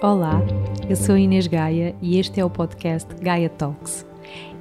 [0.00, 0.40] Olá,
[0.88, 4.06] eu sou Inês Gaia e este é o podcast Gaia Talks.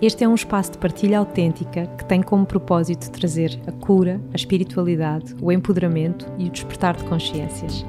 [0.02, 4.36] Este é um espaço de partilha autêntica que tem como propósito trazer a cura, a
[4.36, 7.86] espiritualidade, o empoderamento e o despertar de consciências.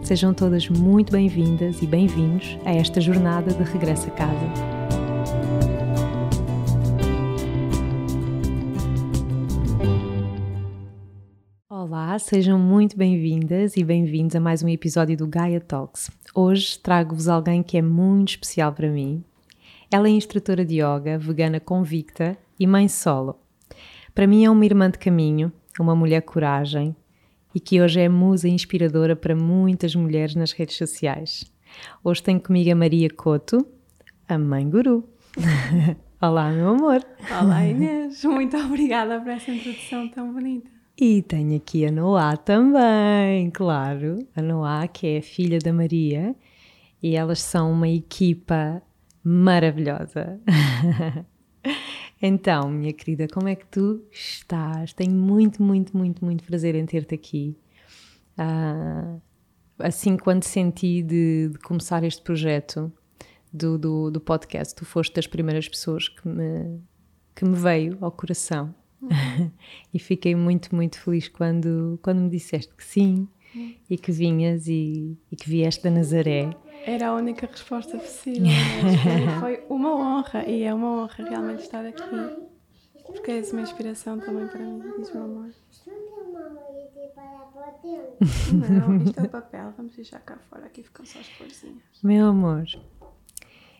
[0.00, 4.82] Sejam todas muito bem-vindas e bem-vindos a esta jornada de regresso a casa.
[11.68, 16.08] Olá, sejam muito bem-vindas e bem-vindos a mais um episódio do Gaia Talks.
[16.34, 19.22] Hoje trago-vos alguém que é muito especial para mim.
[19.90, 23.38] Ela é instrutora de yoga, vegana convicta e mãe solo.
[24.14, 26.96] Para mim é uma irmã de caminho, uma mulher coragem
[27.54, 31.44] e que hoje é musa inspiradora para muitas mulheres nas redes sociais.
[32.02, 33.66] Hoje tenho comigo a Maria Coto,
[34.26, 35.06] a mãe guru.
[36.18, 37.04] Olá, meu amor.
[37.42, 38.24] Olá, Inês.
[38.24, 40.70] Muito obrigada por essa introdução tão bonita.
[40.96, 44.18] E tenho aqui a Noá também, claro.
[44.36, 46.36] A Noá, que é filha da Maria,
[47.02, 48.82] e elas são uma equipa
[49.24, 50.38] maravilhosa.
[52.20, 54.92] então, minha querida, como é que tu estás?
[54.92, 57.56] Tenho muito, muito, muito, muito prazer em ter-te aqui.
[58.38, 59.20] Uh,
[59.78, 62.92] assim, quando senti de, de, começar este projeto
[63.50, 66.80] do, do, do podcast, tu foste das primeiras pessoas que me,
[67.34, 68.74] que me veio ao coração
[69.92, 73.28] e fiquei muito, muito feliz quando, quando me disseste que sim
[73.88, 76.50] e que vinhas e, e que vieste da Nazaré.
[76.86, 78.46] Era a única resposta possível.
[79.40, 82.02] foi uma honra e é uma honra realmente estar aqui.
[83.04, 85.50] Porque és uma inspiração também para mim, diz meu amor.
[88.52, 91.82] Não, isto é papel, vamos deixar cá fora, aqui ficam só as florzinhas.
[92.02, 92.64] Meu amor,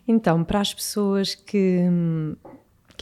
[0.06, 1.88] então, para as pessoas que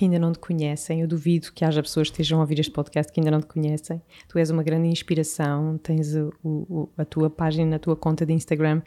[0.01, 2.73] que ainda não te conhecem, eu duvido que haja pessoas que estejam a ouvir este
[2.73, 4.01] podcast que ainda não te conhecem.
[4.27, 8.33] Tu és uma grande inspiração, tens o, o, a tua página, a tua conta de
[8.33, 8.81] Instagram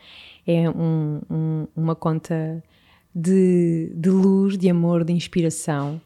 [0.47, 2.63] é um, um, uma conta
[3.13, 6.01] de, de, luz, de amor, de inspiração.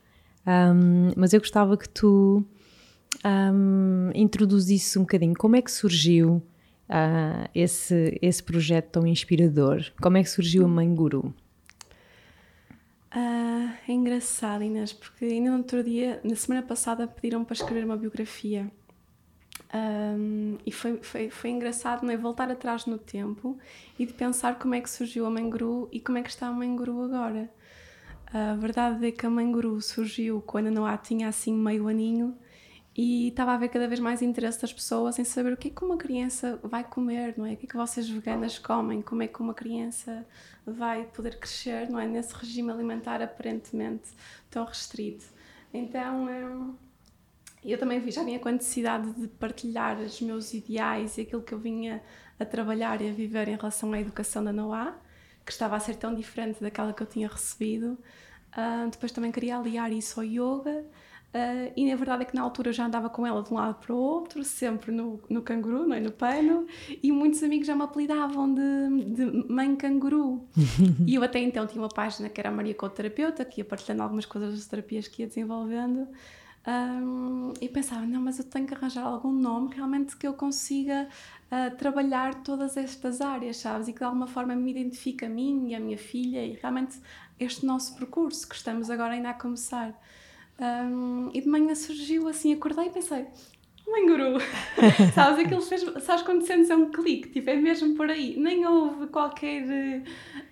[0.46, 2.44] Um, mas eu gostava que tu
[4.14, 6.44] introduzisse um bocadinho como é que surgiu
[6.90, 9.86] uh, esse, esse projeto tão inspirador?
[10.02, 11.34] Como é que surgiu a Mãe Guru?
[13.16, 17.86] Uh, é engraçado, Inês, porque ainda no outro dia, na semana passada, pediram para escrever
[17.86, 18.70] uma biografia.
[19.74, 22.18] Um, e foi, foi, foi engraçado não é?
[22.18, 23.58] voltar atrás no tempo
[24.00, 26.48] e de pensar como é que surgiu a Mãe Guru e como é que está
[26.48, 27.50] a Mãe Guru agora.
[28.34, 32.38] A verdade é que a Mãe Guru surgiu quando a Noah tinha assim meio aninho
[32.98, 35.72] e estava a haver cada vez mais interesse das pessoas em saber o que é
[35.72, 37.54] que uma criança vai comer, não é?
[37.54, 39.04] O que é que vocês veganas comem?
[39.04, 40.26] Como é que uma criança
[40.66, 42.08] vai poder crescer, não é?
[42.08, 44.10] Nesse regime alimentar aparentemente
[44.50, 45.26] tão restrito.
[45.72, 46.76] Então, hum,
[47.64, 51.60] eu também vi, já a necessidade de partilhar os meus ideais e aquilo que eu
[51.60, 52.02] vinha
[52.40, 54.98] a trabalhar e a viver em relação à educação da Noah,
[55.46, 57.96] que estava a ser tão diferente daquela que eu tinha recebido.
[58.54, 60.84] Uh, depois também queria aliar isso ao yoga
[61.28, 63.76] Uh, e a verdade é que na altura já andava com ela de um lado
[63.76, 66.00] para o outro, sempre no, no canguru, não é?
[66.00, 66.66] no pano,
[67.04, 70.48] e muitos amigos já me apelidavam de, de mãe canguru.
[71.06, 74.04] e eu até então tinha uma página que era a Maria Terapeuta, que ia partilhando
[74.04, 76.08] algumas coisas das terapias que ia desenvolvendo.
[76.68, 81.08] Um, e pensava, não, mas eu tenho que arranjar algum nome realmente que eu consiga
[81.50, 83.88] uh, trabalhar todas estas áreas, sabes?
[83.88, 87.00] E que de alguma forma me identifique a mim e a minha filha e realmente
[87.40, 89.98] este nosso percurso que estamos agora ainda a começar.
[90.60, 93.28] Um, e de manhã surgiu assim, acordei e pensei,
[93.88, 94.40] mãe guru,
[95.14, 98.66] sabes, aquilo fez, sabes quando sentes é um clique, tipo, é mesmo por aí, nem
[98.66, 100.04] houve qualquer,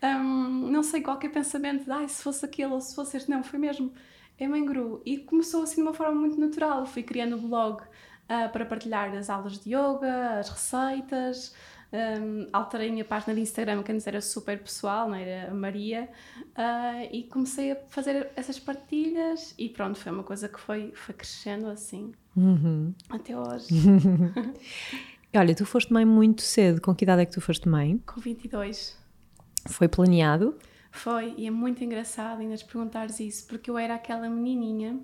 [0.03, 3.43] um, não sei, qualquer pensamento de, ai, se fosse aquilo ou se fosse este, não,
[3.43, 3.91] foi mesmo,
[4.37, 7.81] é mãe guru, e começou assim de uma forma muito natural, fui criando o blog
[7.81, 11.55] uh, para partilhar as aulas de yoga, as receitas,
[11.93, 16.09] um, alterei a minha página de Instagram, que antes era super pessoal, não era Maria,
[16.37, 21.15] uh, e comecei a fazer essas partilhas e pronto, foi uma coisa que foi, foi
[21.15, 22.93] crescendo assim uhum.
[23.09, 23.67] até hoje.
[25.35, 28.01] Olha, tu foste mãe muito cedo, com que idade é que tu foste mãe?
[28.05, 28.97] Com 22.
[29.67, 30.57] Foi planeado?
[30.91, 34.97] Foi, e é muito engraçado ainda perguntares isso, porque eu era aquela menininha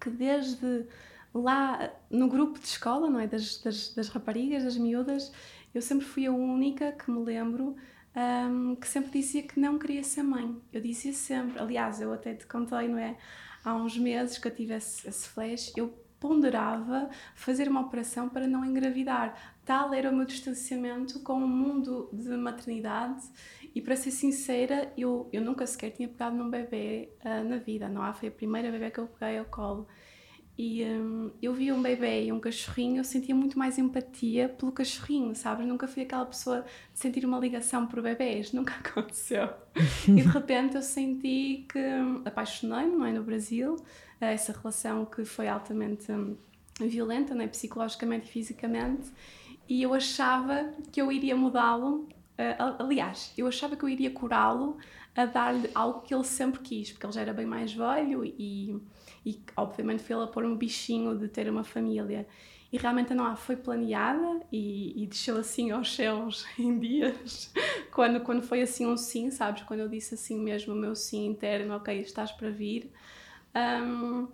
[0.00, 0.86] que desde
[1.32, 3.26] lá no grupo de escola, não é?
[3.26, 5.32] Das, das, das raparigas, das miúdas,
[5.74, 7.76] eu sempre fui a única que me lembro
[8.16, 10.56] um, que sempre dizia que não queria ser mãe.
[10.72, 13.16] Eu dizia sempre, aliás, eu até te contei, não é?
[13.64, 18.46] Há uns meses que eu tive esse, esse flash, eu ponderava fazer uma operação para
[18.46, 19.56] não engravidar.
[19.64, 23.22] Tal era o meu distanciamento com o mundo de maternidade
[23.74, 27.88] e para ser sincera, eu, eu nunca sequer tinha pegado num bebê uh, na vida.
[27.88, 29.86] Não foi a primeira bebê que eu peguei ao colo.
[30.56, 34.70] E um, eu via um bebê e um cachorrinho, eu sentia muito mais empatia pelo
[34.70, 35.66] cachorrinho, sabes?
[35.66, 39.48] Nunca fui aquela pessoa de sentir uma ligação por bebês, nunca aconteceu.
[40.06, 43.12] e de repente eu senti que hum, apaixonei-me, não é?
[43.12, 43.76] No Brasil,
[44.20, 46.36] essa relação que foi altamente um,
[46.80, 47.48] violenta, não é?
[47.48, 49.10] Psicologicamente e fisicamente,
[49.68, 52.08] e eu achava que eu iria mudá-lo.
[52.36, 54.76] Uh, aliás, eu achava que eu iria curá-lo
[55.16, 58.80] a dar-lhe algo que ele sempre quis, porque ele já era bem mais velho e
[59.24, 62.26] e obviamente fê-la pôr um bichinho de ter uma família.
[62.72, 67.52] E realmente a Noah foi planeada e, e desceu assim aos céus em dias,
[67.92, 69.62] quando, quando foi assim um sim, sabes?
[69.62, 72.90] Quando eu disse assim mesmo o meu sim interno, ok, estás para vir.
[73.54, 74.26] Um,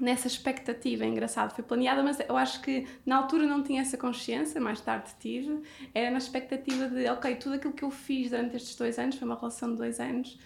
[0.00, 3.98] nessa expectativa, é engraçado, foi planeada, mas eu acho que na altura não tinha essa
[3.98, 5.60] consciência, mais tarde tive,
[5.94, 9.26] era na expectativa de, ok, tudo aquilo que eu fiz durante estes dois anos, foi
[9.26, 10.38] uma relação de dois anos,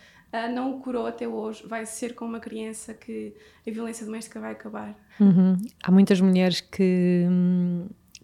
[0.48, 3.34] não o curou até hoje, vai ser com uma criança que
[3.66, 4.94] a violência doméstica vai acabar.
[5.20, 5.56] Uhum.
[5.82, 7.26] Há muitas mulheres que.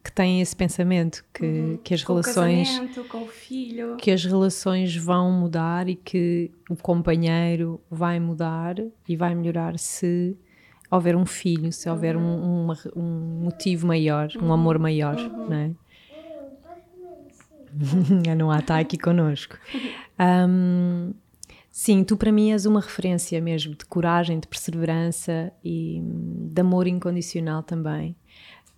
[0.03, 1.79] que têm esse pensamento que, uhum.
[1.85, 6.51] que as com relações o com o filho que as relações vão mudar e que
[6.71, 10.37] o companheiro vai mudar e vai melhorar se
[10.91, 12.23] houver um filho, se houver uhum.
[12.23, 14.53] um, um, um, motivo maior, um uhum.
[14.53, 15.49] amor maior, uhum.
[15.49, 15.71] não é?
[18.31, 19.57] a Noah está aqui connosco.
[20.19, 21.13] Um,
[21.71, 26.87] Sim, tu para mim és uma referência mesmo de coragem, de perseverança e de amor
[26.87, 28.17] incondicional também.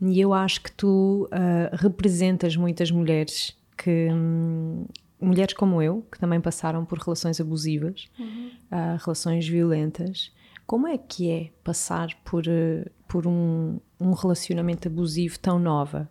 [0.01, 4.09] E eu acho que tu uh, representas muitas mulheres que.
[4.11, 4.85] Um,
[5.21, 8.51] mulheres como eu, que também passaram por relações abusivas, uhum.
[8.73, 10.33] uh, relações violentas.
[10.67, 16.11] Como é que é passar por, uh, por um, um relacionamento abusivo tão nova?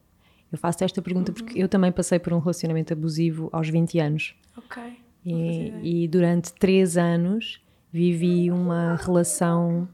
[0.49, 1.35] Eu faço esta pergunta uhum.
[1.35, 4.35] porque eu também passei por um relacionamento abusivo aos 20 anos.
[4.57, 4.81] Ok.
[5.25, 9.87] E, e, durante três anos vivi uma relação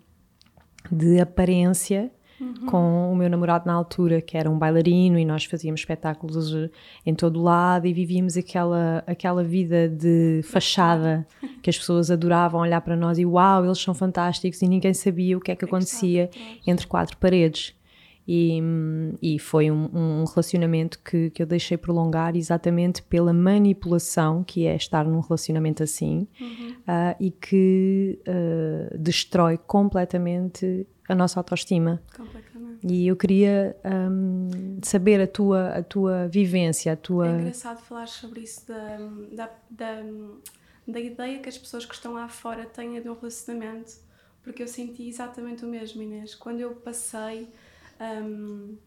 [0.91, 2.09] de aparência
[2.39, 2.65] uhum.
[2.67, 6.53] com o meu namorado na altura, que era um bailarino, e nós fazíamos espetáculos
[7.05, 11.27] em todo lado e vivíamos aquela, aquela vida de fachada
[11.61, 15.37] que as pessoas adoravam olhar para nós e uau, eles são fantásticos e ninguém sabia
[15.37, 16.29] o que é que acontecia
[16.65, 17.76] entre quatro paredes.
[18.27, 18.59] E,
[19.21, 24.75] e foi um, um, relacionamento que, que eu deixei prolongar exatamente pela manipulação que é
[24.75, 26.71] estar num relacionamento assim uhum.
[26.71, 32.01] uh, e que uh, destrói completamente a nossa autoestima.
[32.15, 32.57] Completamente.
[32.83, 33.75] E eu queria
[34.11, 37.27] um, saber a tua, a tua vivência, a tua...
[37.27, 38.97] É engraçado falar sobre isso da,
[39.31, 40.03] da, da,
[40.85, 43.93] da ideia que as pessoas que estão lá fora têm de um relacionamento,
[44.43, 46.35] porque eu senti exatamente o mesmo, Inês.
[46.35, 47.47] Quando eu passei
[47.99, 48.77] um,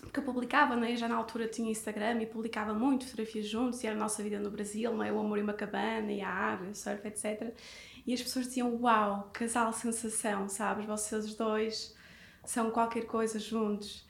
[0.00, 0.96] porque eu publicava, né?
[0.96, 4.38] já na altura tinha Instagram e publicava muito fotografias juntos, e era a nossa vida
[4.38, 5.12] no Brasil, não é?
[5.12, 7.52] o amor em uma cabana, e a água, o surf, etc.
[8.06, 10.86] E as pessoas diziam: Uau, casal sensação, sabes?
[10.86, 11.94] Vocês dois
[12.44, 14.06] são qualquer coisa juntos.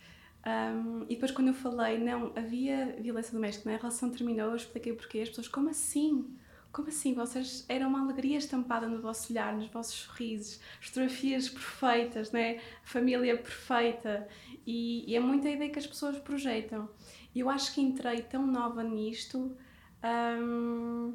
[0.46, 3.74] Um, e depois, quando eu falei, não, havia violência doméstica, né?
[3.74, 5.20] a relação terminou, eu expliquei porquê.
[5.20, 6.38] As pessoas: Como assim?
[6.70, 7.14] Como assim?
[7.14, 12.60] Vocês eram uma alegria estampada no vosso olhar, nos vossos sorrisos, fotografias perfeitas, né?
[12.82, 14.28] família perfeita.
[14.66, 16.88] E, e, é muita ideia que as pessoas projetam.
[17.34, 19.56] E eu acho que entrei tão nova nisto.
[20.04, 21.12] Um,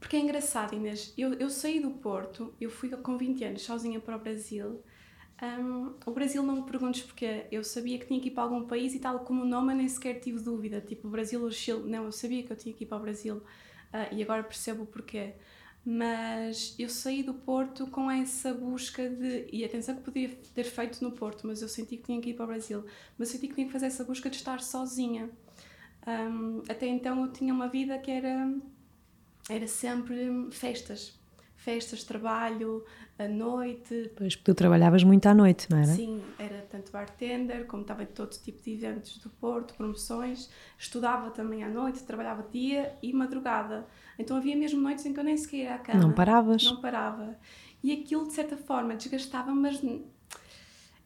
[0.00, 1.12] porque é engraçado, Inês.
[1.16, 4.82] Eu, eu saí do Porto, eu fui com 20 anos sozinha para o Brasil.
[5.42, 8.64] Um, o Brasil não me perguntes porque eu sabia que tinha que ir para algum
[8.64, 10.80] país e tal como o nome nem sequer tive dúvida.
[10.80, 11.82] Tipo, Brasil ou Chile.
[11.90, 13.42] Não, eu sabia que eu tinha que ir para o Brasil
[13.92, 15.34] uh, e agora percebo o porquê
[15.84, 19.48] mas eu saí do Porto com essa busca de.
[19.52, 22.34] E atenção que podia ter feito no Porto, mas eu senti que tinha que ir
[22.34, 22.84] para o Brasil.
[23.18, 25.28] Mas senti que tinha que fazer essa busca de estar sozinha.
[26.06, 28.54] Um, até então eu tinha uma vida que era,
[29.48, 31.18] era sempre festas.
[31.64, 32.84] Festas, trabalho,
[33.16, 34.10] à noite.
[34.16, 35.86] Pois, porque tu trabalhavas muito à noite, não era?
[35.86, 40.50] Sim, era tanto bartender, como estava em todo tipo de eventos do Porto, promoções.
[40.76, 43.86] Estudava também à noite, trabalhava dia e madrugada.
[44.18, 46.00] Então havia mesmo noites em que eu nem sequer ia à cama.
[46.00, 46.64] Não paravas.
[46.64, 47.36] Não parava.
[47.82, 49.80] E aquilo, de certa forma, desgastava, mas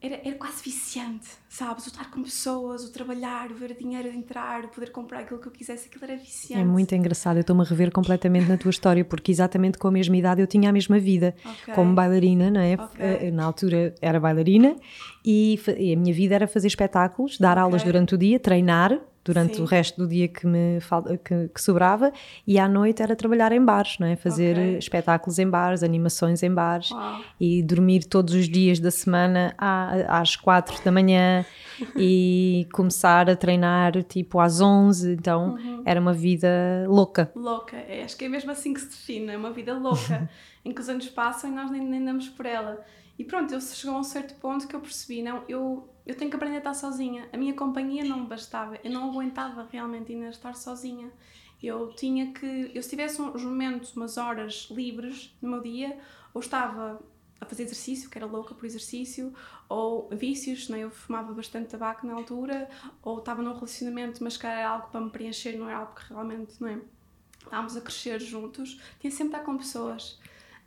[0.00, 1.86] era, era quase viciante, sabes?
[1.86, 5.48] O estar com pessoas, o trabalhar, o ver dinheiro entrar, o poder comprar aquilo que
[5.48, 6.60] eu quisesse, aquilo era viciante.
[6.60, 9.90] É muito engraçado, eu estou-me a rever completamente na tua história, porque exatamente com a
[9.90, 11.74] mesma idade eu tinha a mesma vida, okay.
[11.74, 12.74] como bailarina, não é?
[12.74, 13.28] Okay.
[13.28, 14.76] Eh, na altura era bailarina
[15.24, 17.62] e, e, a minha vida era fazer espetáculos, dar okay.
[17.62, 19.62] aulas durante o dia, treinar durante Sim.
[19.62, 20.78] o resto do dia que me
[21.24, 22.12] que, que, sobrava
[22.46, 24.14] e à noite era trabalhar em bares, não é?
[24.14, 24.78] Fazer okay.
[24.78, 27.20] espetáculos em bares, animações em bares Uau.
[27.40, 31.44] e dormir todos os dias da semana às quatro da manhã
[31.98, 35.82] e começar a treinar tipo às onze, então uhum.
[35.84, 36.48] era uma vida
[36.86, 37.30] louca.
[37.34, 40.30] Louca, é, acho que é mesmo assim que se define, é uma vida louca
[40.64, 42.80] em que os anos passam e nós nem, nem damos por ela.
[43.18, 46.30] E pronto, eu chegou a um certo ponto que eu percebi, não, eu, eu tenho
[46.30, 47.28] que aprender a estar sozinha.
[47.32, 51.10] A minha companhia não me bastava, eu não aguentava realmente ainda estar sozinha.
[51.60, 55.98] Eu tinha que, eu se tivesse uns momentos, umas horas livres no meu dia,
[56.32, 57.02] ou estava
[57.40, 59.34] a fazer exercício, que era louca por exercício,
[59.68, 60.78] ou vícios, né?
[60.78, 62.68] eu fumava bastante tabaco na altura,
[63.02, 66.12] ou estava num relacionamento, mas que era algo para me preencher, não era algo que
[66.12, 66.80] realmente, não é?
[67.42, 70.18] Estávamos a crescer juntos, tinha sempre de estar com pessoas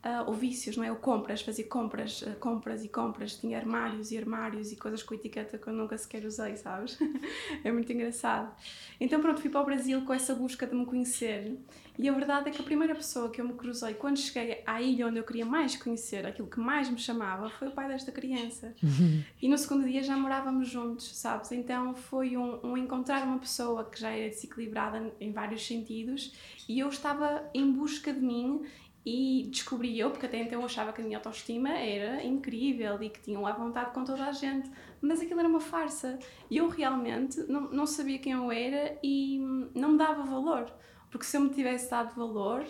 [0.04, 0.92] uh, ou vícios, não é?
[0.92, 5.14] Ou compras, fazia compras, uh, compras e compras, tinha armários e armários e coisas com
[5.14, 6.98] etiqueta que eu nunca sequer usei, sabes?
[7.64, 8.54] é muito engraçado.
[9.00, 11.58] Então, pronto, fui para o Brasil com essa busca de me conhecer
[11.98, 14.82] e a verdade é que a primeira pessoa que eu me cruzei quando cheguei à
[14.82, 18.12] ilha onde eu queria mais conhecer, aquilo que mais me chamava, foi o pai desta
[18.12, 18.74] criança.
[19.42, 21.52] E no segundo dia já morávamos juntos, sabes?
[21.52, 26.34] Então foi um, um encontrar uma pessoa que já era desequilibrada em vários sentidos
[26.68, 28.62] e eu estava em busca de mim
[29.06, 33.10] e descobri eu, porque até então eu achava que a minha autoestima era incrível e
[33.10, 34.70] que tinham à vontade com toda a gente,
[35.02, 36.20] mas aquilo era uma farsa.
[36.50, 39.40] E eu realmente não, não sabia quem eu era e
[39.74, 40.72] não me dava valor,
[41.10, 42.66] porque se eu me tivesse dado valor,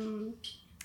[0.00, 0.32] hum,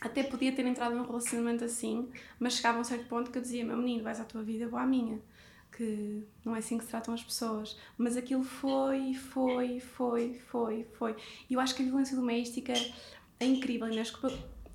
[0.01, 3.41] até podia ter entrado num relacionamento assim, mas chegava a um certo ponto que eu
[3.41, 5.21] dizia: Meu menino, vais à tua vida, vou à minha.
[5.71, 7.77] Que não é assim que se tratam as pessoas.
[7.97, 11.15] Mas aquilo foi, foi, foi, foi, foi.
[11.49, 12.73] E eu acho que a violência doméstica
[13.39, 14.11] é incrível, Inês,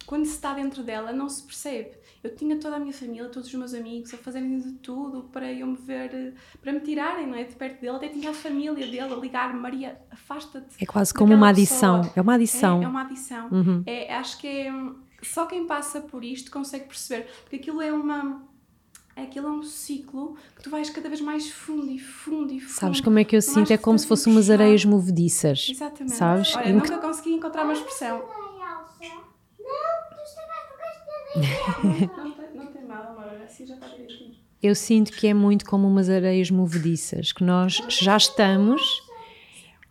[0.07, 1.93] quando se está dentro dela, não se percebe.
[2.23, 5.53] Eu tinha toda a minha família, todos os meus amigos a fazerem de tudo para
[5.53, 7.45] eu me ver, para me tirarem, não é?
[7.45, 7.97] De perto dele.
[7.97, 10.77] Até tinha a família dele a ligar-me: Maria, afasta-te.
[10.81, 12.01] É quase como uma adição.
[12.01, 12.15] Pessoa.
[12.17, 12.81] É uma adição.
[12.81, 13.49] É, é uma adição.
[13.51, 13.83] Uhum.
[13.87, 14.73] É, acho que é,
[15.23, 17.27] só quem passa por isto consegue perceber.
[17.43, 18.43] Porque aquilo é uma.
[19.15, 22.73] Aquilo é um ciclo que tu vais cada vez mais fundo e fundo e fundo.
[22.81, 23.71] Sabes como é que eu sinto?
[23.71, 25.69] É como se fossem umas areias movediças.
[25.71, 26.15] Exatamente.
[26.15, 26.57] Sabes?
[26.57, 28.23] Olha, nunca consegui encontrar uma expressão
[28.63, 31.22] não, tem, mal, amor, assim já está direitinho.
[34.63, 38.81] Eu sinto que é muito como umas areias movediças, que nós já estamos,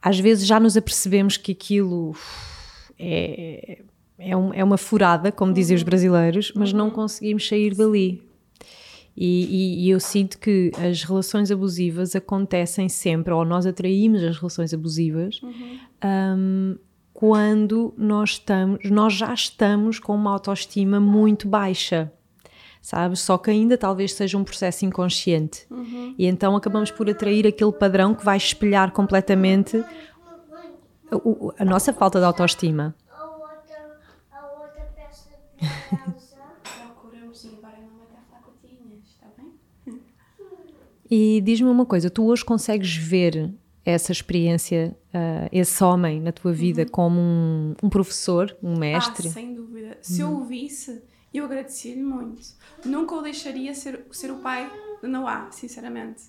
[0.01, 2.15] às vezes já nos apercebemos que aquilo
[2.97, 3.79] é,
[4.17, 8.23] é, um, é uma furada, como dizem os brasileiros, mas não conseguimos sair dali.
[9.17, 14.37] E, e, e, eu sinto que as relações abusivas acontecem sempre, ou nós atraímos as
[14.37, 15.79] relações abusivas, uhum.
[16.05, 16.77] um,
[17.21, 22.11] quando nós estamos, nós já estamos com uma autoestima muito baixa,
[22.81, 23.19] sabes?
[23.19, 25.67] Só que ainda talvez seja um processo inconsciente.
[25.69, 26.15] Uhum.
[26.17, 32.17] E então acabamos por atrair aquele padrão que vai espelhar completamente a, a, nossa falta
[32.17, 32.95] de autoestima.
[41.13, 43.53] E diz-me uma coisa, tu hoje consegues ver
[43.85, 46.87] essa experiência, uh, esse homem na tua vida uhum.
[46.89, 49.27] como um, um, professor, um mestre?
[49.27, 49.97] Ah, sem dúvida.
[50.01, 50.31] Se uhum.
[50.31, 51.01] eu o visse,
[51.33, 52.41] eu agradecia-lhe muito.
[52.85, 54.71] Nunca o deixaria ser, ser o pai
[55.01, 56.23] de Noah, sinceramente.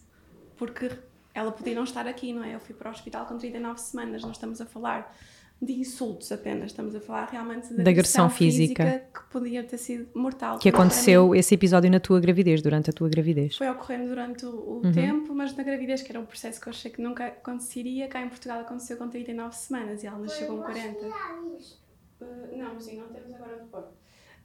[0.56, 0.90] Porque
[1.34, 2.54] ela podia não estar aqui, não é?
[2.54, 5.14] Eu fui para o hospital com 39 semanas, nós estamos a falar
[5.62, 8.84] de insultos apenas, estamos a falar realmente de, agressão, física.
[8.84, 9.06] física.
[9.14, 10.58] que podia ter sido mortal.
[10.58, 13.56] Que aconteceu esse episódio na tua gravidez, durante a tua gravidez?
[13.56, 14.92] Foi ocorrendo durante o, uhum.
[14.92, 18.20] tempo, mas na gravidez, que era um processo que eu achei que nunca aconteceria, cá
[18.20, 20.98] em Portugal aconteceu com 39 semanas e ela nasceu com 40.
[20.98, 23.84] Uh, não, sim, não temos agora de pôr.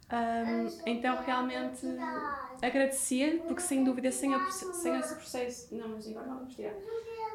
[0.09, 1.85] Um, então realmente
[2.61, 6.73] agradecia porque sem dúvida sem, a, sem esse processo não mas agora não vamos tirar.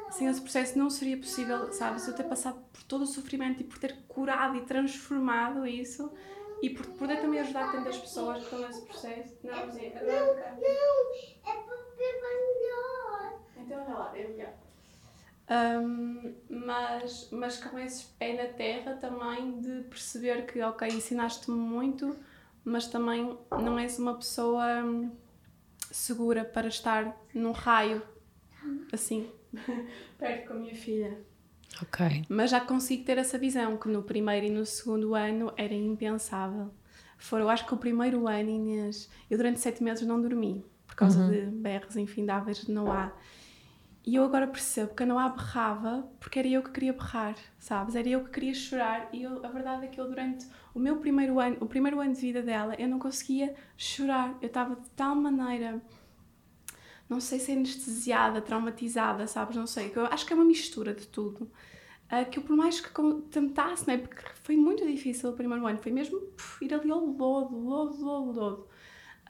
[0.09, 3.63] Sem esse processo não seria possível sabes eu ter passado por todo o sofrimento e
[3.63, 6.11] por ter curado e transformado isso
[6.63, 9.37] e por poder também ajudar tantas pessoas estão nesse processo.
[9.43, 14.53] Não mas é agora não é porque é melhor então olha lá é melhor.
[15.51, 22.17] Um, mas, mas com esse pé na terra também de perceber que ok, ensinaste-me muito
[22.63, 25.11] mas também não és uma pessoa hum,
[25.91, 28.01] segura para estar num raio
[28.91, 29.29] assim,
[30.17, 31.17] perto com a minha filha.
[31.81, 32.23] Ok.
[32.29, 36.71] Mas já consigo ter essa visão, que no primeiro e no segundo ano era impensável.
[37.17, 41.19] Foram, acho que o primeiro ano, Inês, eu durante sete meses não dormi, por causa
[41.19, 41.31] uhum.
[41.31, 43.13] de berros infindáveis de Noah.
[44.05, 47.95] E eu agora percebo que a Noah berrava porque era eu que queria berrar, sabes?
[47.95, 49.09] Era eu que queria chorar.
[49.13, 52.13] E eu, a verdade é que eu, durante o meu primeiro ano, o primeiro ano
[52.13, 54.35] de vida dela, eu não conseguia chorar.
[54.41, 55.81] Eu estava de tal maneira,
[57.07, 59.55] não sei se anestesiada, traumatizada, sabes?
[59.55, 59.91] Não sei.
[59.95, 61.51] Eu acho que é uma mistura de tudo.
[62.11, 62.89] Uh, que eu, por mais que
[63.31, 63.97] tentasse, não é?
[63.97, 68.03] Porque foi muito difícil o primeiro ano, foi mesmo puf, ir ali ao lodo, lodo,
[68.03, 68.67] lodo, lodo.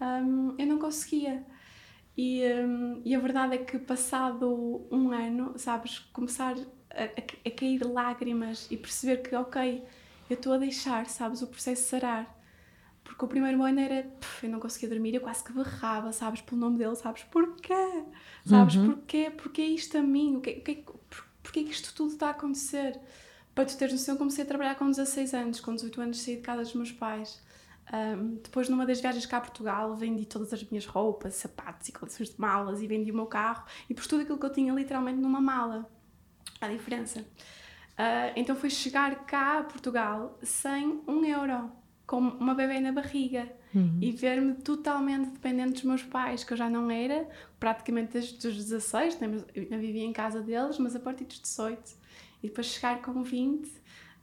[0.02, 1.46] Um, eu não conseguia.
[2.16, 6.56] E, um, e a verdade é que passado um ano, sabes, começar
[6.90, 9.84] a, a, a cair lágrimas e perceber que, ok,
[10.30, 12.40] eu estou a deixar, sabes, o processo sarar.
[13.04, 14.04] porque o primeiro ano era.
[14.04, 18.04] Puf, eu não conseguia dormir, eu quase que berrava, sabes, pelo nome dele, sabes porquê?
[18.46, 18.92] Sabes uhum.
[18.94, 19.30] porquê?
[19.30, 20.38] Porquê isto a mim?
[20.38, 23.00] O que, o que, por, porquê que isto tudo está a acontecer?
[23.54, 26.42] Para tu teres noção, comecei a trabalhar com 16 anos, com 18 anos saí de
[26.42, 27.42] casa dos meus pais.
[27.92, 31.92] Um, depois, numa das viagens cá a Portugal, vendi todas as minhas roupas, sapatos e
[31.92, 34.74] coleções de malas e vendi o meu carro e pus tudo aquilo que eu tinha
[34.74, 35.90] literalmente numa mala.
[36.62, 37.26] A diferença.
[37.94, 41.72] Uh, então foi chegar cá a Portugal sem um euro
[42.08, 44.00] com uma bebê na barriga uhum.
[44.02, 47.28] e ver-me totalmente dependente dos meus pais, que eu já não era,
[47.60, 52.04] praticamente desde os 16, eu ainda vivia em casa deles, mas a partir dos 18.
[52.42, 53.72] E depois chegar com 20, uh,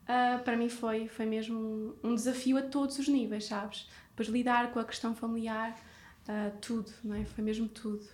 [0.07, 3.89] ah, para mim foi, foi mesmo um, um, desafio a todos os níveis, sabes?
[4.11, 5.75] Depois lidar com a questão familiar,
[6.29, 7.25] uh, tudo, não é?
[7.25, 8.07] Foi mesmo tudo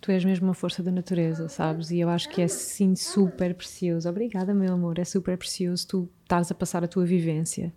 [0.00, 1.90] tu és mesmo uma força da natureza, sabes?
[1.90, 4.08] E eu acho que é sim super precioso.
[4.08, 7.72] Obrigada, meu amor, é super precioso tu estares a passar a tua vivência.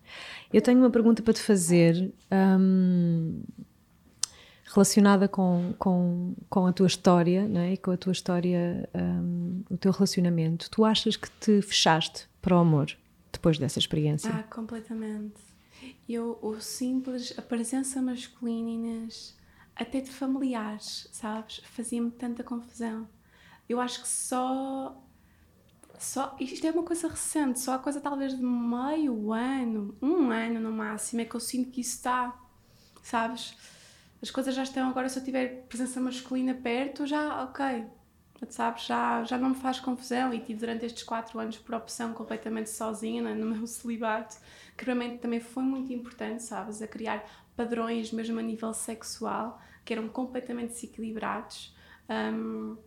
[0.51, 3.41] Eu tenho uma pergunta para te fazer um,
[4.73, 7.75] relacionada com, com, com a tua história, não é?
[7.75, 10.69] com a tua história, um, o teu relacionamento.
[10.69, 12.95] Tu achas que te fechaste para o amor
[13.31, 14.29] depois dessa experiência?
[14.33, 15.41] Ah, completamente.
[16.07, 19.35] Eu, o simples, a presença masculina, Inês,
[19.75, 21.61] até de familiares, sabes?
[21.65, 23.07] Fazia-me tanta confusão.
[23.67, 24.99] Eu acho que só.
[25.99, 30.59] Só, isto é uma coisa recente, só a coisa talvez de meio ano, um ano
[30.59, 32.37] no máximo, é que eu sinto que isso está,
[33.01, 33.55] sabes?
[34.21, 37.85] As coisas já estão, agora se eu tiver presença masculina perto, já, ok,
[38.49, 38.85] sabes?
[38.85, 42.69] Já, já não me faz confusão e tive durante estes quatro anos por opção completamente
[42.69, 44.37] sozinha, né, no meu celibato,
[44.77, 46.81] que realmente também foi muito importante, sabes?
[46.81, 47.23] A criar
[47.55, 51.75] padrões, mesmo a nível sexual, que eram completamente desequilibrados.
[52.09, 52.77] Um,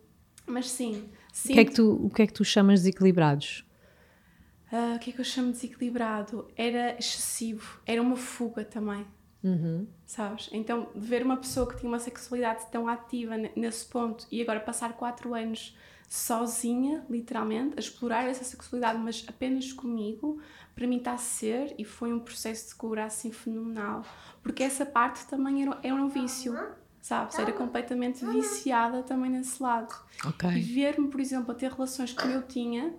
[0.45, 1.09] mas sim.
[1.45, 3.65] O que, é que tu, o que é que tu chamas de desequilibrados?
[4.71, 6.49] Uh, o que é que eu chamo de desequilibrado?
[6.55, 9.05] Era excessivo, era uma fuga também.
[9.43, 9.87] Uhum.
[10.05, 10.49] Sabes?
[10.51, 14.93] Então, ver uma pessoa que tinha uma sexualidade tão ativa nesse ponto e agora passar
[14.93, 15.77] quatro anos
[16.07, 20.39] sozinha, literalmente, a explorar essa sexualidade, mas apenas comigo,
[20.73, 24.03] para mim está a ser e foi um processo de cura assim fenomenal,
[24.41, 26.57] porque essa parte também era, era um vício,
[27.01, 27.37] sabes?
[27.37, 29.93] Era completamente viciada também nesse lado.
[30.25, 30.57] Okay.
[30.57, 32.93] E ver-me, por exemplo, a ter relações que eu tinha,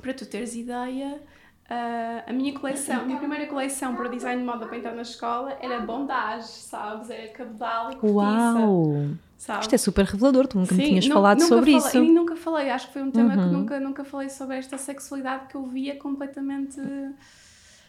[0.00, 1.20] para tu teres ideia,
[1.68, 5.02] Uh, a minha coleção, a minha primeira coleção para design de moda para entrar na
[5.02, 7.10] escola era bondage, sabes?
[7.10, 8.12] Era cabedal e cortiça.
[8.12, 9.16] Uau!
[9.36, 9.62] Sabe?
[9.62, 11.98] Isto é super revelador, tu nunca Sim, me tinhas falado sobre falei, isso.
[11.98, 13.42] E nunca falei, acho que foi um tema uhum.
[13.42, 16.80] que nunca, nunca falei sobre esta sexualidade que eu via completamente.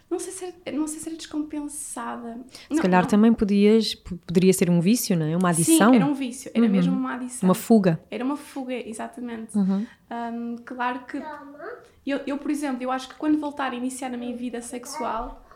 [0.10, 2.38] Não sei se era, não sei se era descompensada.
[2.52, 3.10] Se não, calhar não.
[3.10, 5.36] também podias, poderia ser um vício, não é?
[5.36, 5.92] Uma adição.
[5.92, 6.72] Sim, era um vício, era uhum.
[6.72, 7.48] mesmo uma adição.
[7.48, 8.00] Uma fuga.
[8.12, 9.58] Era uma fuga, exatamente.
[9.58, 9.86] Uhum.
[10.12, 11.22] Um, claro que.
[12.06, 15.47] Eu, eu, por exemplo, eu acho que quando voltar a iniciar a minha vida sexual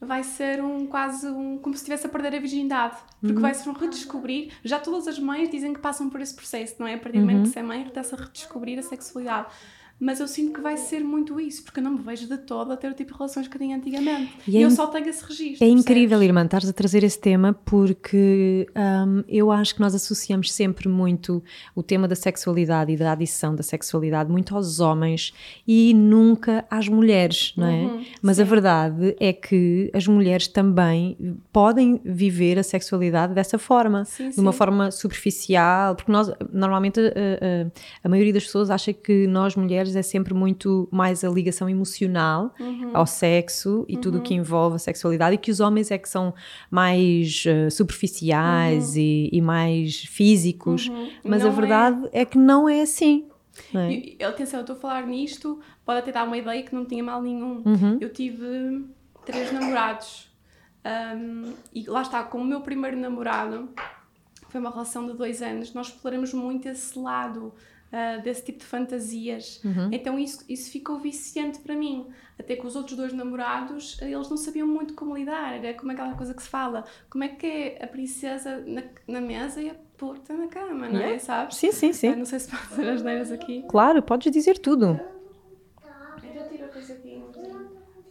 [0.00, 3.40] vai ser um quase um como se estivesse a perder a virgindade porque uhum.
[3.40, 6.86] vai ser um redescobrir já todas as mães dizem que passam por esse processo não
[6.86, 7.42] é a partir do momento uhum.
[7.44, 9.48] que se é mãe está-se a redescobrir a sexualidade
[9.98, 12.70] mas eu sinto que vai ser muito isso, porque eu não me vejo de todo
[12.70, 14.30] a ter o tipo de relações que tinha antigamente.
[14.46, 15.66] E, é eu só tenho esse registro.
[15.66, 20.52] É incrível, irmã, estares a trazer esse tema, porque um, eu acho que nós associamos
[20.52, 21.42] sempre muito
[21.74, 25.32] o tema da sexualidade e da adição da sexualidade muito aos homens
[25.66, 27.82] e nunca às mulheres, não é?
[27.84, 28.42] Uhum, mas sim.
[28.42, 31.16] a verdade é que as mulheres também
[31.50, 34.58] podem viver a sexualidade dessa forma, sim, de uma sim.
[34.58, 37.70] forma superficial, porque nós, normalmente, a, a,
[38.04, 41.68] a maioria das pessoas acha que nós mulheres mulheres é sempre muito mais a ligação
[41.68, 42.90] emocional uhum.
[42.92, 44.00] ao sexo e uhum.
[44.00, 46.34] tudo o que envolve a sexualidade e que os homens é que são
[46.70, 49.00] mais uh, superficiais uhum.
[49.00, 51.10] e, e, mais físicos, uhum.
[51.24, 52.22] mas não a verdade é...
[52.22, 52.24] é...
[52.24, 53.26] que não é assim.
[53.72, 54.24] Não é?
[54.24, 57.22] Atenção, eu estou a falar nisto, pode até dar uma ideia que não tinha mal
[57.22, 57.62] nenhum.
[57.64, 57.98] Uhum.
[58.00, 58.84] Eu tive
[59.24, 60.30] três namorados
[61.16, 63.68] um, e lá está, com o meu primeiro namorado,
[64.48, 67.52] foi uma relação de dois anos, nós exploramos muito esse lado
[67.92, 69.62] uh, desse tipo de fantasias.
[69.64, 69.90] Uhum.
[69.92, 72.06] Então isso, isso ficou viciante para mim.
[72.38, 75.54] Até que os outros dois namorados, eles não sabiam muito como lidar.
[75.54, 79.20] Era como aquela coisa que se fala: como é que é a princesa na, na
[79.20, 81.18] mesa e a puta na cama, não é?
[81.18, 81.56] Sabes?
[81.56, 82.10] Sim, sim, sim.
[82.10, 83.64] Uh, não sei se pode dizer as neiras aqui.
[83.68, 85.00] Claro, podes dizer tudo.
[86.50, 87.22] Tira a coisa aqui.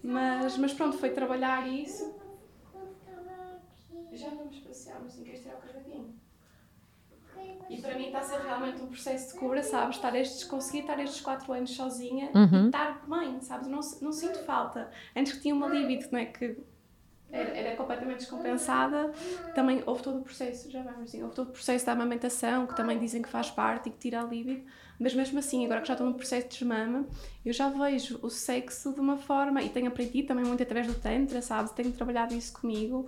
[0.04, 2.14] Mas, mas pronto, foi trabalhar isso.
[4.12, 6.14] Já vamos passear, mas sim, queres tirar o cavaquinho?
[7.70, 9.96] E para mim está a ser realmente um processo de cura, sabes?
[9.96, 12.66] Estar estes, conseguir estar estes 4 anos sozinha uhum.
[12.66, 13.68] e estar bem, sabes?
[13.68, 14.90] Não, não sinto falta.
[15.16, 16.26] Antes que tinha uma libido, não é?
[16.26, 16.58] Que
[17.32, 19.12] era, era, completamente descompensada.
[19.54, 22.76] Também houve todo o processo, já vamos dizer, houve todo o processo da amamentação, que
[22.76, 24.64] também dizem que faz parte e que tira a libido.
[25.00, 27.06] Mas mesmo assim, agora que já estou no processo de desmama,
[27.44, 30.94] eu já vejo o sexo de uma forma, e tenho aprendido também muito através do
[30.94, 31.72] Tantra, sabes?
[31.72, 33.06] Tenho trabalhado isso comigo.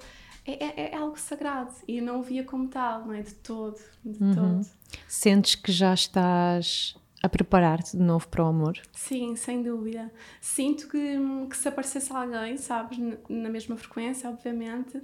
[0.47, 3.21] É, é, é algo sagrado e eu não o via como tal, não é?
[3.21, 4.33] De todo, de uhum.
[4.33, 4.67] todo.
[5.05, 8.79] Sentes que já estás a preparar-te de novo para o amor?
[8.93, 10.09] Sim, sem dúvida.
[10.39, 11.17] Sinto que,
[11.49, 15.01] que se aparecesse alguém, sabes, na mesma frequência, obviamente,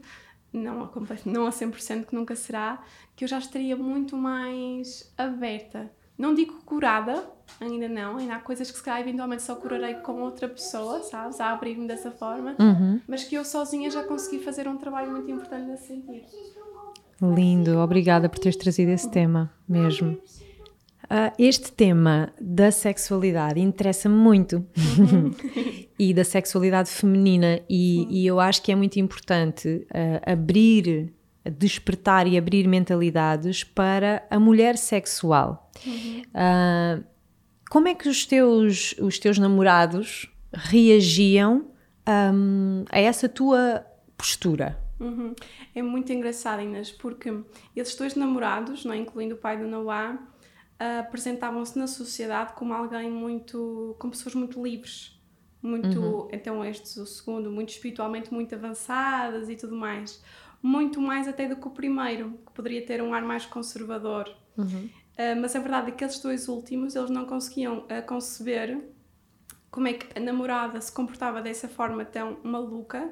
[0.53, 0.91] não a,
[1.25, 2.81] não a 100% que nunca será,
[3.15, 5.91] que eu já estaria muito mais aberta.
[6.17, 7.29] Não digo curada,
[7.59, 11.39] ainda não, ainda há coisas que se calhar eventualmente só curarei com outra pessoa, sabes,
[11.39, 12.99] a abrir-me dessa forma, uhum.
[13.07, 16.25] mas que eu sozinha já consegui fazer um trabalho muito importante nesse sentido.
[17.21, 20.17] Lindo, obrigada por teres trazido esse tema mesmo.
[21.03, 24.65] Uh, este tema da sexualidade interessa-me muito
[24.97, 25.31] uhum.
[25.99, 31.13] e da sexualidade feminina, e, e, eu acho que é muito importante uh, abrir,
[31.45, 35.69] despertar e abrir mentalidades para a mulher sexual.
[35.85, 36.21] Uhum.
[36.33, 37.12] Uh,
[37.73, 41.71] como é que os teus, os teus namorados reagiam
[42.07, 43.83] um, a essa tua
[44.15, 44.79] postura?
[44.99, 45.33] Uhum.
[45.73, 47.33] É muito engraçado, Inês, porque
[47.75, 52.75] esses dois namorados, não é, incluindo o pai do Noah, uh, apresentavam-se na sociedade como
[52.75, 53.95] alguém muito.
[53.97, 55.19] como pessoas muito livres.
[55.59, 55.99] Muito.
[55.99, 56.27] Uhum.
[56.31, 60.23] Então, este, o segundo, muito espiritualmente muito avançadas e tudo mais.
[60.61, 64.29] Muito mais até do que o primeiro, que poderia ter um ar mais conservador.
[64.55, 64.87] Uhum.
[65.13, 68.83] Uh, mas a verdade é que aqueles dois últimos, eles não conseguiam uh, conceber
[69.69, 73.11] como é que a namorada se comportava dessa forma tão maluca,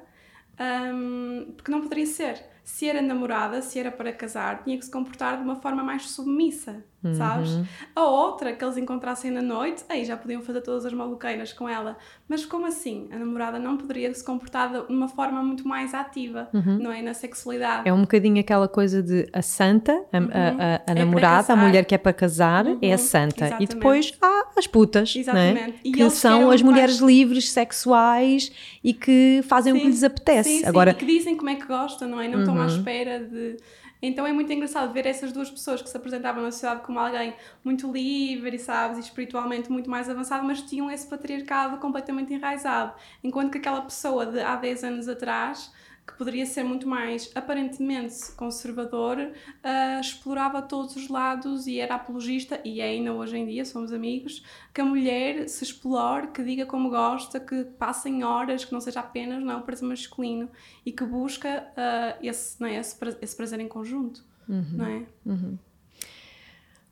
[0.94, 4.92] um, porque não poderia ser se era namorada, se era para casar, tinha que se
[4.92, 7.14] comportar de uma forma mais submissa, uhum.
[7.14, 7.50] sabes?
[7.96, 11.68] A outra que eles encontrassem na noite, aí já podiam fazer todas as maluqueiras com
[11.68, 11.98] ela.
[12.28, 13.10] Mas como assim?
[13.12, 16.78] A namorada não poderia se comportar de uma forma muito mais ativa, uhum.
[16.80, 17.02] não é?
[17.02, 17.90] Na sexualidade.
[17.90, 20.30] É um bocadinho aquela coisa de a santa, a, uhum.
[20.32, 22.98] a, a, a é namorada, a mulher que é para casar, é a uhum.
[22.98, 23.46] santa.
[23.46, 23.72] Exatamente.
[23.72, 25.74] E depois há as putas, né?
[25.84, 27.12] que são as mulheres mais...
[27.12, 28.52] livres, sexuais
[28.84, 30.50] e que fazem sim, o que lhes apetece.
[30.50, 30.66] Sim, sim.
[30.66, 30.92] Agora...
[30.92, 32.28] E que dizem como é que gostam, não é?
[32.28, 32.68] Não estão à uhum.
[32.68, 33.58] espera de.
[34.04, 37.36] Então é muito engraçado ver essas duas pessoas que se apresentavam na sociedade como alguém
[37.64, 42.94] muito livre, sabes, e espiritualmente muito mais avançado, mas tinham esse patriarcado completamente enraizado.
[43.24, 45.72] Enquanto que aquela pessoa de há 10 anos atrás
[46.12, 52.60] que poderia ser muito mais aparentemente conservador, uh, explorava todos os lados e era apologista,
[52.64, 54.44] e é ainda hoje em dia, somos amigos,
[54.74, 59.00] que a mulher se explore, que diga como gosta, que passem horas, que não seja
[59.00, 60.50] apenas não, prazer masculino
[60.86, 64.24] e que busca uh, esse, não é, esse, esse prazer em conjunto.
[64.48, 64.66] Uhum.
[64.74, 65.06] Não é?
[65.26, 65.58] Uhum.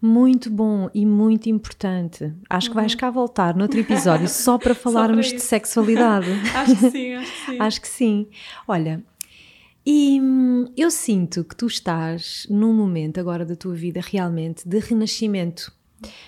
[0.02, 2.34] Muito bom e muito importante.
[2.50, 2.72] Acho uhum.
[2.72, 3.00] que vais uhum.
[3.00, 6.32] cá voltar noutro episódio só para falarmos só para de sexualidade.
[6.56, 7.58] acho que sim, acho que sim.
[7.60, 8.28] acho que sim.
[8.66, 9.04] Olha,
[9.86, 14.80] e hum, eu sinto que tu estás num momento agora da tua vida realmente de
[14.80, 15.72] renascimento.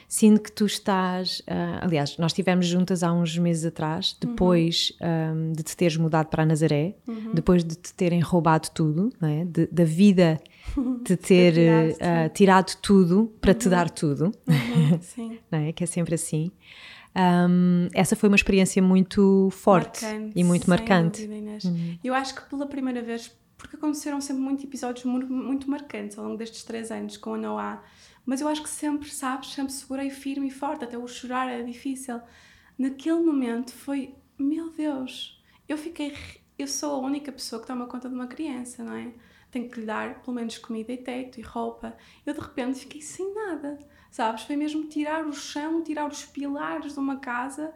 [0.08, 1.40] Sinto que tu estás.
[1.42, 4.30] Uh, aliás, nós estivemos juntas há uns meses atrás, uhum.
[4.30, 5.50] depois uhum.
[5.50, 7.34] um, de te teres mudado para Nazaré, uhum.
[7.34, 9.46] depois de te terem roubado tudo, não é?
[9.46, 10.42] de, da vida
[11.06, 13.58] de ter uh, tirado tudo para uhum.
[13.58, 15.40] te dar tudo, uhum, sim.
[15.50, 15.72] não é?
[15.72, 16.52] que é sempre assim.
[17.16, 21.28] Um, essa foi uma experiência muito forte marcante, e muito marcante.
[21.28, 22.00] Dúvida, uhum.
[22.04, 26.26] Eu acho que pela primeira vez, porque aconteceram sempre muitos episódios muito, muito marcantes ao
[26.26, 27.84] longo destes três anos com a Noah,
[28.26, 31.64] mas eu acho que sempre, sabes, sempre segurei firme e forte, até o chorar era
[31.64, 32.22] difícil.
[32.78, 36.16] Naquele momento foi, meu Deus, eu fiquei,
[36.58, 39.12] eu sou a única pessoa que toma conta de uma criança, não é?
[39.52, 41.96] tenho que lhe dar pelo menos comida e teto e roupa.
[42.26, 43.78] Eu de repente fiquei sem nada,
[44.12, 44.44] sabes?
[44.44, 47.74] Foi mesmo tirar o chão, tirar os pilares de uma casa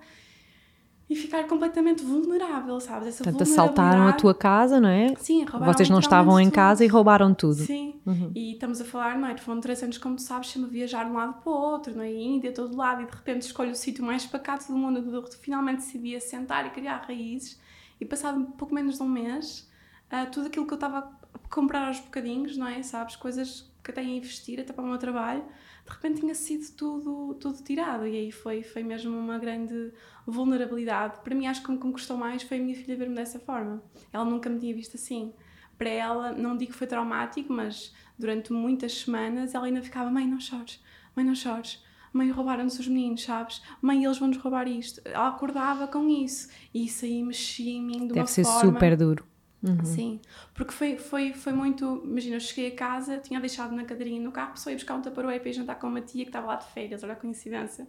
[1.10, 3.08] e ficar completamente vulnerável, sabes?
[3.08, 5.16] Essa Portanto, assaltaram a tua casa, não é?
[5.18, 7.62] Sim, roubaram Vocês não estavam em casa e roubaram tudo.
[7.62, 8.32] Sim, uhum.
[8.36, 9.38] e estamos a falar, não é?
[9.38, 11.96] Foram três anos, como tu sabes, sempre a viajar de um lado para o outro,
[11.96, 12.12] não é?
[12.12, 15.78] Índia, todo lado, e de repente escolho o sítio mais pacato do mundo, onde finalmente
[15.78, 17.60] decidi assentar e criar raízes.
[18.02, 19.70] E passado um pouco menos de um mês,
[20.12, 21.08] uh, tudo aquilo que eu estava
[21.50, 22.82] comprar aos bocadinhos, não é?
[22.82, 23.16] Sabes?
[23.16, 25.44] Coisas que eu tenho a investir até para o meu trabalho,
[25.86, 28.08] de repente tinha sido tudo, tudo tirado.
[28.08, 29.94] E aí foi, foi mesmo uma grande
[30.26, 31.20] vulnerabilidade.
[31.24, 33.40] Para mim, acho que o que me custou mais foi a minha filha ver-me dessa
[33.40, 33.84] forma.
[34.12, 35.32] Ela nunca me tinha visto assim.
[35.78, 40.26] Para ela, não digo que foi traumático, mas durante muitas semanas ela ainda ficava: Mãe,
[40.28, 40.82] não chores,
[41.16, 41.84] mãe, não chores.
[42.12, 43.62] Mãe, roubaram-nos os meninos, sabes?
[43.82, 45.02] Mãe, eles vão-nos roubar isto.
[45.04, 46.48] Ela acordava com isso.
[46.74, 48.72] E isso aí mexia em mim de Deve uma ser forma...
[48.72, 49.26] super duro.
[49.66, 49.84] Uhum.
[49.84, 50.22] Sim,
[50.54, 52.02] porque foi, foi, foi muito.
[52.04, 55.02] Imagina, eu cheguei a casa, tinha deixado na cadeirinha no carro, só ia buscar um
[55.02, 57.88] taparoé para ir jantar com uma tia que estava lá de férias, olha a coincidência.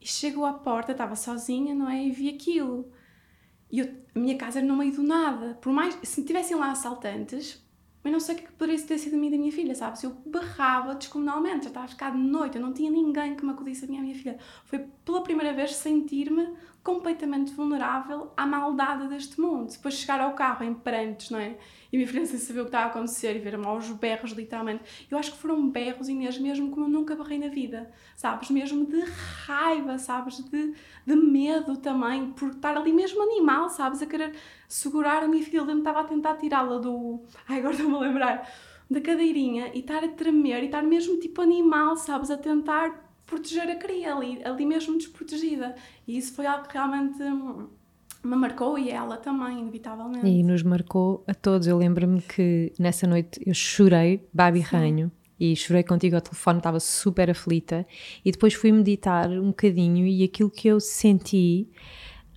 [0.00, 2.04] E chegou à porta, estava sozinha, não é?
[2.04, 2.90] E vi aquilo.
[3.70, 5.54] E eu, a minha casa era no meio do nada.
[5.60, 7.62] Por mais, se tivessem lá assaltantes,
[8.02, 10.02] eu não sei o que poderia ter sido de mim e da minha filha, sabes?
[10.02, 13.52] Eu berrava descomunalmente, já estava a ficar de noite, eu não tinha ninguém que me
[13.52, 14.38] acudisse a minha, a minha filha.
[14.64, 16.48] Foi pela primeira vez sentir-me
[16.82, 19.70] completamente vulnerável à maldade deste mundo.
[19.70, 21.58] Depois chegar ao carro em prantos, não é?
[21.92, 24.84] E minha filha sem saber o que estava a acontecer e ver-me aos berros, literalmente.
[25.10, 28.50] Eu acho que foram berros, Inês, mesmo como eu nunca barrei na vida, sabes?
[28.50, 29.00] Mesmo de
[29.44, 30.38] raiva, sabes?
[30.38, 30.74] De,
[31.06, 34.00] de medo também, por estar ali mesmo animal, sabes?
[34.00, 34.34] A querer
[34.66, 35.58] segurar a minha filha.
[35.58, 37.20] Eu estava a tentar tirá-la do.
[37.46, 38.50] Ai, agora estou-me a lembrar.
[38.88, 42.30] Da cadeirinha e estar a tremer e estar mesmo tipo animal, sabes?
[42.30, 45.74] A tentar proteger a cria ali, ali mesmo desprotegida.
[46.06, 47.22] E isso foi algo que realmente
[48.22, 50.26] me marcou e ela também, inevitavelmente.
[50.26, 51.66] E nos marcou a todos.
[51.68, 56.78] Eu lembro-me que nessa noite eu chorei, babi ranho, e chorei contigo ao telefone, estava
[56.80, 57.86] super aflita.
[58.22, 61.68] E depois fui meditar um bocadinho e aquilo que eu senti.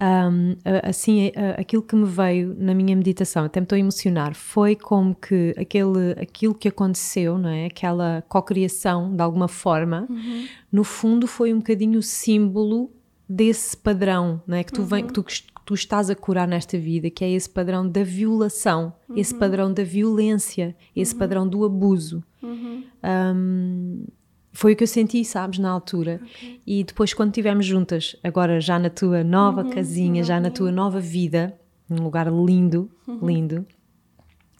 [0.02, 4.76] Um, assim, aquilo que me veio na minha meditação, até me estou a emocionar, foi
[4.76, 7.68] como que aquele, aquilo que aconteceu, não é?
[7.68, 10.48] aquela cocriação de alguma forma, uhum.
[10.72, 12.92] no fundo foi um bocadinho o símbolo
[13.30, 14.64] desse padrão não é?
[14.64, 14.88] que, tu uhum.
[14.88, 18.04] vem, que, tu, que tu estás a curar nesta vida, que é esse padrão da
[18.04, 19.18] violação, uhum.
[19.18, 21.20] esse padrão da violência, esse uhum.
[21.20, 22.24] padrão do abuso.
[22.42, 24.06] Um, uhum.
[24.54, 26.22] Foi o que eu senti, sabes, na altura.
[26.24, 26.62] Okay.
[26.66, 29.70] E depois, quando estivemos juntas, agora já na tua nova uhum.
[29.72, 33.28] casinha, já na tua nova vida, num lugar lindo, uhum.
[33.28, 33.66] lindo,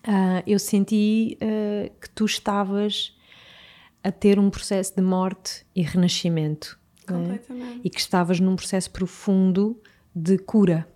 [0.08, 3.16] uh, eu senti uh, que tu estavas
[4.04, 6.78] a ter um processo de morte e renascimento.
[7.08, 7.40] Né?
[7.84, 9.80] E que estavas num processo profundo
[10.16, 10.88] de cura.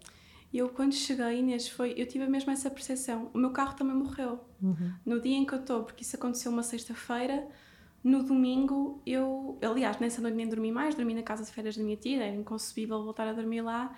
[0.53, 3.29] Eu, quando cheguei, Inês, foi, eu tive mesmo essa percepção.
[3.33, 4.39] O meu carro também morreu.
[4.61, 4.91] Uhum.
[5.05, 7.47] No dia em que eu estou, porque isso aconteceu uma sexta-feira,
[8.03, 11.83] no domingo eu, aliás, nessa noite nem dormi mais, dormi na casa de férias da
[11.83, 13.95] minha tia, era inconcebível voltar a dormir lá.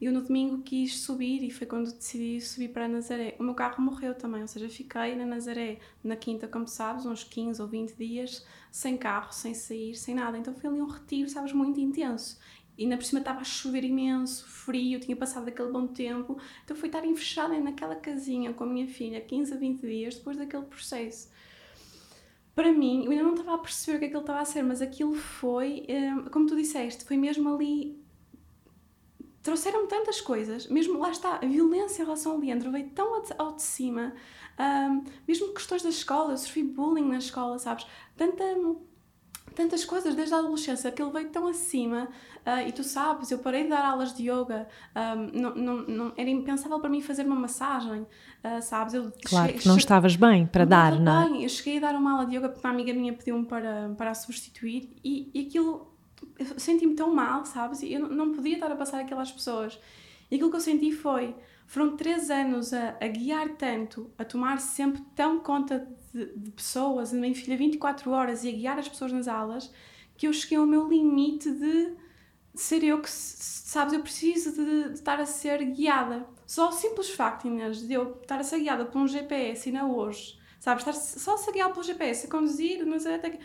[0.00, 3.36] Eu no domingo quis subir e foi quando decidi subir para Nazaré.
[3.38, 7.22] O meu carro morreu também, ou seja, fiquei na Nazaré na quinta, como sabes, uns
[7.22, 10.38] 15 ou 20 dias, sem carro, sem sair, sem nada.
[10.38, 12.40] Então foi ali um retiro, sabes, muito intenso.
[12.78, 16.38] E ainda por cima estava a chover imenso, frio, tinha passado aquele bom tempo.
[16.64, 20.38] Então foi estar fechada naquela casinha com a minha filha 15 a 20 dias depois
[20.38, 21.28] daquele processo.
[22.60, 24.82] Para mim, eu ainda não estava a perceber o que aquilo estava a ser, mas
[24.82, 27.98] aquilo foi, hum, como tu disseste, foi mesmo ali.
[29.42, 33.56] Trouxeram-me tantas coisas, mesmo lá está, a violência em relação ao Leandro veio tão ao
[33.56, 34.12] de cima,
[34.58, 37.86] um, mesmo questões da escola, eu sofri bullying na escola, sabes?
[38.14, 38.44] Tanta
[39.54, 42.08] tantas coisas desde a adolescência, aquilo veio tão acima
[42.46, 46.12] uh, e tu sabes, eu parei de dar aulas de yoga, um, não, não, não,
[46.16, 48.94] era impensável para mim fazer uma massagem, uh, sabes?
[48.94, 51.28] Eu claro cheguei, que não estavas bem para dar, não é?
[51.28, 51.42] Bem.
[51.42, 54.10] Eu cheguei a dar uma aula de yoga porque uma amiga minha pediu-me para, para
[54.10, 55.94] a substituir e, e aquilo,
[56.56, 57.82] senti-me tão mal, sabes?
[57.82, 59.78] E eu não podia estar a passar aquilo às pessoas.
[60.30, 61.34] E aquilo que eu senti foi,
[61.66, 67.12] foram três anos a, a guiar tanto, a tomar sempre tão conta de, de pessoas,
[67.12, 69.72] a minha filha 24 horas e a guiar as pessoas nas aulas,
[70.16, 71.94] que eu cheguei ao meu limite de
[72.54, 76.26] ser eu que, sabes, eu preciso de, de estar a ser guiada.
[76.46, 79.86] Só o simples facto, Inês, de eu estar a ser guiada por um GPS ainda
[79.86, 83.38] hoje, sabes, estar só a ser guiada pelo GPS, a conduzir, mas até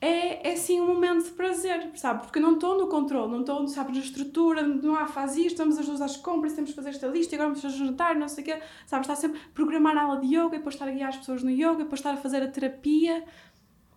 [0.00, 2.22] é, é sim um momento de prazer, sabe?
[2.22, 5.78] Porque não estou no controle, não estou, sabes, na estrutura, não há, faz isto, estamos
[5.78, 8.46] as duas às compras, temos que fazer esta lista, agora vamos jantar, não sei o
[8.46, 9.06] quê, sabes?
[9.06, 11.50] Está sempre a programar a aula de yoga, depois estar a guiar as pessoas no
[11.50, 13.22] yoga, depois estar a fazer a terapia.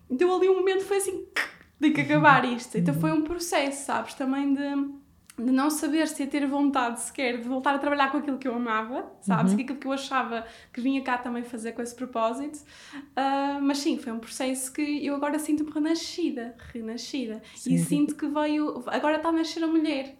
[0.10, 1.26] Então ali um momento foi assim,
[1.80, 2.78] de que acabar isto.
[2.78, 4.14] Então foi um processo, sabes?
[4.14, 5.03] Também de
[5.38, 8.48] de não saber se ia ter vontade sequer de voltar a trabalhar com aquilo que
[8.48, 9.54] eu amava, sabes?
[9.54, 9.60] Uhum.
[9.60, 12.60] Aquilo que eu achava que vinha cá também fazer com esse propósito.
[12.96, 17.42] Uh, mas sim, foi um processo que eu agora sinto-me renascida, renascida.
[17.56, 18.84] Sim, e sinto que veio.
[18.88, 20.16] Agora está a nascer a mulher.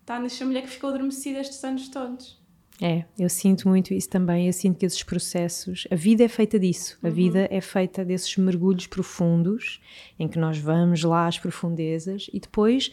[0.00, 2.40] Está a nascer a mulher que ficou adormecida estes anos todos.
[2.80, 4.46] É, eu sinto muito isso também.
[4.46, 6.98] Eu sinto que esses processos, a vida é feita disso.
[7.02, 7.12] A uhum.
[7.12, 9.80] vida é feita desses mergulhos profundos
[10.18, 12.92] em que nós vamos lá às profundezas e depois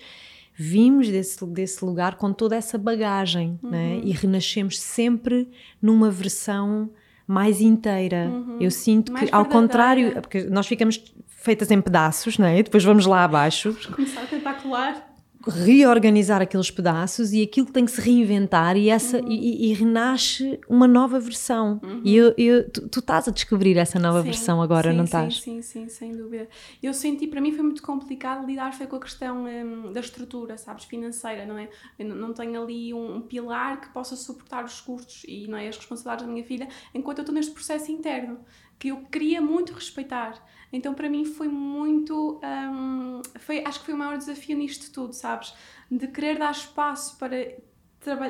[0.61, 3.69] vimos desse, desse lugar com toda essa bagagem né?
[3.69, 3.71] uhum.
[3.71, 4.01] né?
[4.03, 5.49] e renascemos sempre
[5.81, 6.89] numa versão
[7.25, 8.27] mais inteira.
[8.27, 8.57] Uhum.
[8.59, 12.59] Eu sinto mais que, ao contrário, porque nós ficamos feitas em pedaços, né?
[12.59, 13.73] e depois vamos lá abaixo.
[13.95, 15.08] Começar a tentar colar
[15.47, 19.31] reorganizar aqueles pedaços e aquilo tem que se reinventar e, essa, uhum.
[19.31, 21.79] e, e, renasce uma nova versão.
[21.81, 22.01] Uhum.
[22.03, 25.05] E eu, eu tu, tu, estás a descobrir essa nova sim, versão agora, sim, não
[25.05, 25.39] estás?
[25.39, 26.49] Sim, sim, sim, sem dúvida.
[26.83, 30.57] Eu senti, para mim foi muito complicado lidar foi com a questão um, da estrutura,
[30.57, 31.69] sabes, financeira, não é?
[31.97, 35.69] Eu não tenho ali um, um, pilar que possa suportar os custos e não é,
[35.69, 38.39] as responsabilidades da minha filha, enquanto eu estou neste processo interno
[38.77, 40.41] que eu queria muito respeitar.
[40.71, 45.13] Então para mim foi muito, um, foi, acho que foi o maior desafio nisto tudo,
[45.13, 45.53] sabes?
[45.89, 47.35] De querer dar espaço para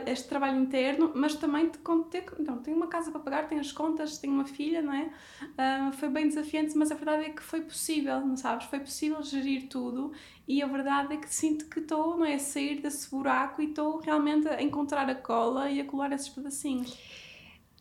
[0.07, 1.77] este trabalho interno, mas também de
[2.09, 5.11] ter, então, tenho uma casa para pagar, tenho as contas, tenho uma filha, não é?
[5.43, 8.65] Uh, foi bem desafiante, mas a verdade é que foi possível, não sabes?
[8.65, 10.11] Foi possível gerir tudo
[10.47, 12.35] e a verdade é que sinto que estou, não é?
[12.35, 16.29] A sair desse buraco e estou realmente a encontrar a cola e a colar esses
[16.29, 16.97] pedacinhos.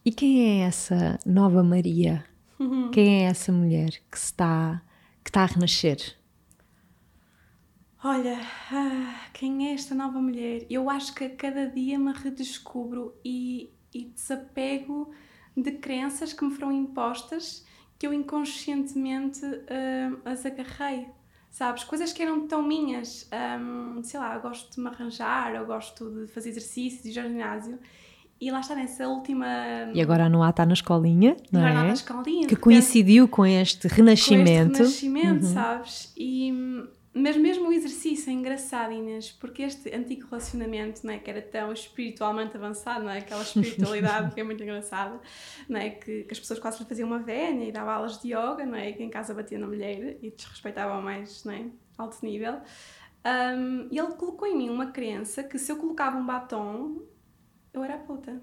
[0.05, 2.25] E quem é essa nova Maria?
[2.59, 2.91] Uhum.
[2.91, 4.83] Quem é essa mulher que está,
[5.23, 6.17] que está a renascer?
[8.03, 8.39] Olha,
[8.73, 10.67] ah, quem é esta nova mulher?
[10.71, 15.13] Eu acho que a cada dia me redescubro e, e desapego
[15.57, 17.67] de crenças que me foram impostas
[17.99, 21.09] que eu inconscientemente uh, as agarrei,
[21.51, 21.83] sabes?
[21.83, 23.29] Coisas que eram tão minhas,
[23.61, 27.19] um, sei lá, eu gosto de me arranjar, eu gosto de fazer exercícios e ir
[27.19, 27.79] ao ginásio.
[28.41, 29.47] E lá está nessa última.
[29.93, 31.89] E agora a Noah está na escolinha, não agora é?
[31.89, 32.47] Na escolinha.
[32.47, 34.79] Que coincidiu com este renascimento.
[34.79, 35.53] Com este renascimento, uhum.
[35.53, 36.13] sabes?
[36.17, 36.53] E
[37.19, 41.43] mas mesmo o exercício é engraçado, Inês, porque este antigo relacionamento, não é, que era
[41.43, 45.21] tão espiritualmente avançado, não é, aquela espiritualidade que é muito engraçada,
[45.69, 48.29] não é, que, que as pessoas quase lhe faziam uma vénia e davam aulas de
[48.29, 51.67] yoga, não é, que em casa batia na mulher e desrespeitava ao mais, não é,
[51.97, 52.61] alto nível.
[53.27, 57.03] Um, ele colocou em mim uma crença que se eu colocava um batom,
[57.79, 58.41] eu era puta.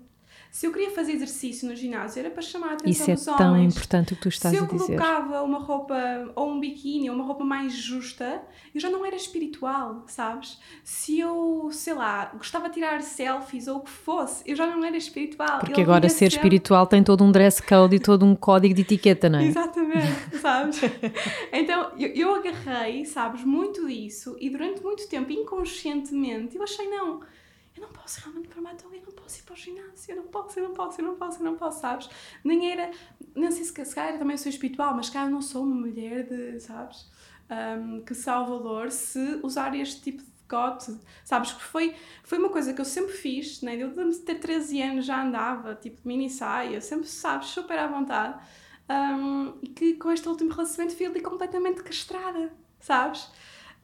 [0.52, 3.28] Se eu queria fazer exercício no ginásio era para chamar a atenção Isso é dos
[3.28, 3.39] homens.
[3.39, 4.78] tão importante o que tu estás a dizer.
[4.78, 8.41] Se eu colocava uma roupa ou um biquíni ou uma roupa mais justa,
[8.74, 10.58] eu já não era espiritual, sabes?
[10.82, 14.84] Se eu, sei lá, gostava de tirar selfies ou o que fosse, eu já não
[14.86, 15.60] era espiritual.
[15.60, 16.36] Porque agora ser sempre...
[16.36, 19.48] espiritual tem todo um dress code e todo um código de etiqueta, não é?
[19.48, 20.80] Exatamente, sabes?
[21.52, 27.19] então eu, eu agarrei, sabes, muito disso e durante muito tempo, inconscientemente, eu achei não
[27.76, 30.28] eu não posso realmente para matar eu não posso ir para o ginásio, eu não
[30.28, 32.10] posso, eu não posso, eu não posso, eu não posso, sabes?
[32.44, 32.92] Nem era,
[33.36, 36.60] não sei se, se calhar também sou espiritual, mas calhar não sou uma mulher de,
[36.60, 37.10] sabes,
[37.50, 41.52] um, que salva valor se usar este tipo de decote, sabes?
[41.52, 43.76] Porque foi, foi uma coisa que eu sempre fiz, né?
[43.76, 48.40] eu de ter 13 anos já andava, tipo, mini saia, sempre, sabes, super à vontade,
[48.90, 53.30] um, e que com este último relacionamento fui ali completamente castrada, sabes?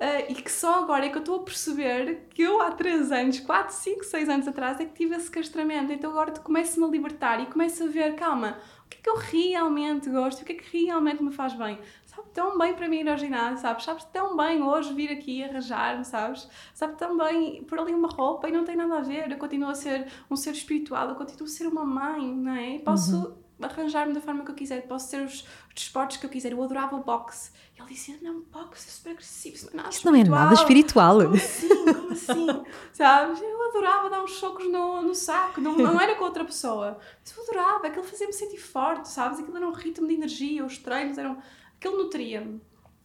[0.01, 3.11] Uh, e que só agora é que eu estou a perceber que eu há 3
[3.11, 5.93] anos, 4, 5, 6 anos atrás é que tive esse castramento.
[5.93, 9.15] Então agora começo-me a libertar e começo a ver, calma, o que é que eu
[9.15, 11.77] realmente gosto, o que é que realmente me faz bem.
[12.03, 13.83] Sabe tão bem para mim ir ao ginásio, sabes?
[13.83, 16.49] Sabes tão bem hoje vir aqui arranjar-me, sabes?
[16.73, 19.29] Sabe tão bem pôr ali uma roupa e não tem nada a ver.
[19.29, 22.79] Eu continuo a ser um ser espiritual, eu continuo a ser uma mãe, não é?
[22.79, 23.17] Posso.
[23.17, 26.51] Uhum arranjar-me da forma que eu quiser, posso os, os desportos que eu quiser.
[26.51, 27.51] Eu adorava o boxe.
[27.77, 30.23] E ele dizia: Não, boxe é super agressivo, isso não é nada Isso não é
[30.23, 31.17] nada espiritual.
[31.21, 31.69] Como assim?
[31.93, 32.47] Como assim?
[32.93, 33.41] Sabes?
[33.41, 36.99] Eu adorava dar uns socos no, no saco, não, não era com outra pessoa.
[37.23, 39.39] Mas eu adorava, aquilo fazia-me sentir forte, sabes?
[39.39, 41.37] Aquilo era um ritmo de energia, os treinos eram.
[41.77, 42.61] aquilo nutria-me.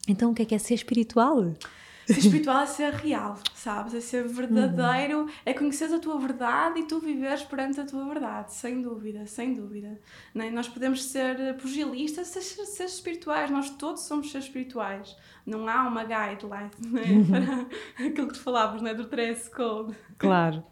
[0.07, 1.53] Então o que é que é ser espiritual?
[2.13, 3.93] Ser espiritual é ser real, sabes?
[3.93, 5.29] É ser verdadeiro, uhum.
[5.45, 9.53] é conhecer a tua verdade e tu viveres perante a tua verdade, sem dúvida, sem
[9.53, 9.99] dúvida.
[10.33, 15.17] Nem Nós podemos ser pugilistas, ser, ser espirituais, nós todos somos seres espirituais.
[15.45, 17.01] Não há uma guideline né?
[17.09, 17.25] uhum.
[17.25, 17.65] para
[18.07, 18.93] aquilo que tu falavas, né?
[18.93, 19.93] do dress code.
[20.17, 20.63] Claro.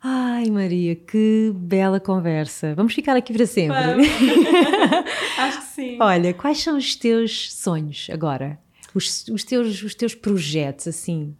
[0.00, 2.76] Ai, Maria, que bela conversa.
[2.76, 3.76] Vamos ficar aqui para sempre.
[5.36, 5.98] Acho que sim.
[6.00, 8.64] Olha, quais são os teus sonhos agora?
[8.96, 11.36] Os, os, teus, os teus projetos, assim,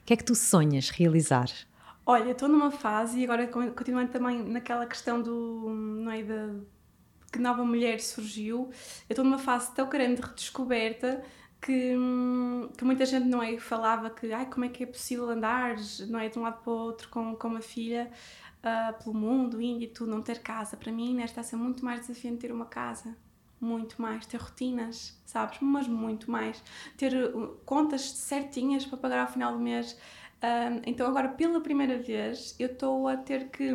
[0.00, 1.48] o que é que tu sonhas realizar?
[2.04, 6.60] Olha, estou numa fase, e agora continuando também naquela questão do, não é, de
[7.32, 8.70] que nova mulher surgiu,
[9.08, 11.22] eu estou numa fase tão grande de redescoberta
[11.60, 11.94] que,
[12.76, 15.76] que muita gente não é falava que ai como é que é possível andar
[16.08, 18.10] não é de um lado para o outro com, com uma filha
[18.58, 21.56] uh, pelo mundo indo e tu não ter casa para mim nesta está a ser
[21.56, 23.16] muito mais desafiante ter uma casa
[23.60, 25.58] muito mais, ter rotinas, sabes?
[25.60, 26.62] Mas muito mais.
[26.96, 29.98] Ter uh, contas certinhas para pagar ao final do mês.
[30.84, 33.72] então, agora, pela primeira vez, eu estou a ter que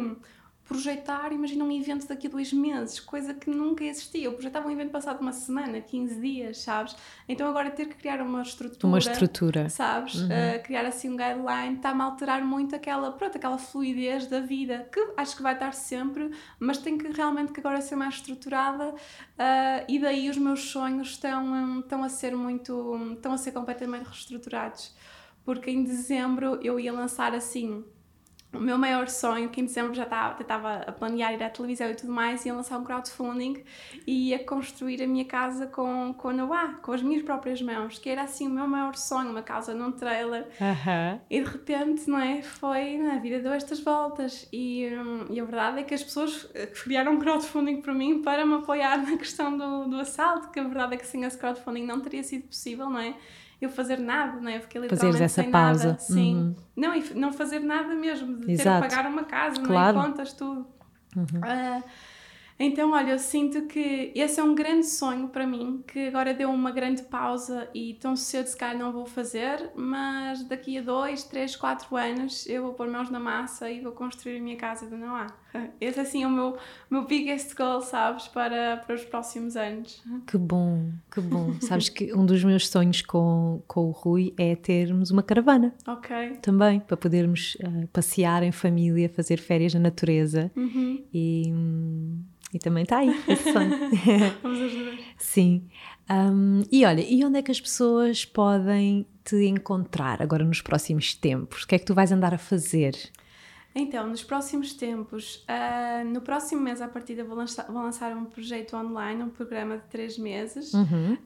[0.72, 4.24] projetar, imagina um evento daqui a dois meses, coisa que nunca existia.
[4.24, 6.96] Eu projetava um evento passado uma semana, 15 dias, sabes?
[7.28, 8.88] Então agora ter que criar uma estrutura.
[8.88, 9.70] Uma estrutura.
[9.70, 10.16] Sabes?
[10.16, 10.28] Uhum.
[10.28, 14.88] Uh, criar assim um guideline está-me a alterar muito aquela, pronto, aquela fluidez da vida,
[14.92, 18.92] que acho que vai estar sempre, mas tem que realmente que agora ser mais estruturada
[18.92, 23.52] uh, e daí os meus sonhos estão, um, estão a ser muito, estão a ser
[23.52, 24.96] completamente reestruturados.
[25.44, 27.84] Porque em dezembro eu ia lançar assim
[28.54, 31.96] o meu maior sonho, que em dezembro já estava, a planear ir à televisão e
[31.96, 33.64] tudo mais, ia lançar um crowdfunding
[34.06, 37.98] e ia construir a minha casa com, com a Noah, com as minhas próprias mãos,
[37.98, 40.48] que era assim o meu maior sonho, uma casa num trailer.
[41.30, 42.42] E de repente, não é?
[42.42, 44.48] Foi, na vida deu estas voltas.
[44.52, 48.22] E, hum, e a verdade é que as pessoas eh, criaram um crowdfunding para mim
[48.22, 51.38] para me apoiar na questão do, do assalto, que a verdade é que sem esse
[51.38, 53.16] crowdfunding não teria sido possível, não é?
[53.66, 54.58] Eu fazer nada, não é?
[54.58, 55.88] Eu fiquei Fazeres literalmente essa sem pausa.
[55.88, 56.00] nada.
[56.00, 56.36] Sim.
[56.36, 56.56] Uhum.
[56.76, 58.84] Não, e não fazer nada mesmo, de ter Exato.
[58.88, 59.98] que pagar uma casa, Claro.
[59.98, 60.08] não é?
[60.08, 60.68] Contas, tudo.
[61.16, 61.26] Uhum.
[61.44, 61.82] Ah,
[62.64, 66.50] então, olha, eu sinto que esse é um grande sonho para mim, que agora deu
[66.52, 71.24] uma grande pausa e tão cedo se calhar não vou fazer, mas daqui a dois,
[71.24, 74.86] três, quatro anos eu vou pôr mãos na massa e vou construir a minha casa
[74.86, 75.26] de Noá.
[75.82, 76.58] Esse assim é o meu,
[76.90, 80.02] meu biggest goal, sabes, para, para os próximos anos.
[80.28, 81.54] Que bom, que bom.
[81.62, 86.38] Sabes que um dos meus sonhos com, com o Rui é termos uma caravana Ok.
[86.42, 91.04] também, para podermos ah, passear em família, fazer férias na natureza Uhum.
[91.14, 91.52] e,
[92.54, 93.72] e também está aí esse sonho.
[94.44, 94.98] Vamos ajudar.
[95.18, 95.64] Sim.
[96.10, 101.14] Hum, e olha, e onde é que as pessoas podem te encontrar agora nos próximos
[101.14, 101.64] tempos?
[101.64, 102.94] O que é que tu vais andar a fazer?
[103.74, 108.26] Então, nos próximos tempos, ah, no próximo mês, à partida, vou lançar, vou lançar um
[108.26, 111.18] projeto online, um programa de três meses, Uhum.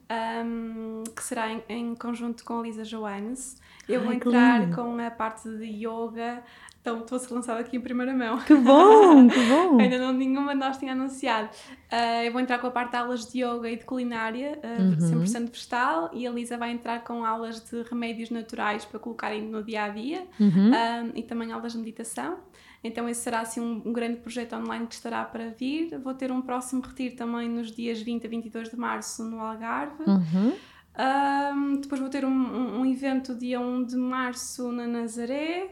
[0.44, 3.60] um, que será em, em conjunto com a Lisa Joanes.
[3.88, 6.42] Eu vou Ai, que entrar com a parte de yoga,
[6.86, 8.38] então estou a ser lançada aqui em primeira mão.
[8.38, 9.78] Que bom, que bom!
[9.82, 11.48] Ainda não nenhuma de nós tinha anunciado.
[11.90, 14.76] Ah, eu vou entrar com a parte de aulas de yoga e de culinária, ah,
[14.80, 15.24] Uhum.
[15.24, 19.64] 100% vegetal, e a Lisa vai entrar com aulas de remédios naturais para colocarem no
[19.64, 20.70] dia a dia Uhum.
[20.70, 22.38] um, e também aulas de meditação.
[22.84, 25.98] Então esse será assim um, um grande projeto online que estará para vir.
[25.98, 30.04] Vou ter um próximo retiro também nos dias 20 a 22 de março no Algarve.
[30.06, 30.52] Uhum.
[30.98, 35.68] Um, depois vou ter um, um, um evento dia 1 de março na Nazaré.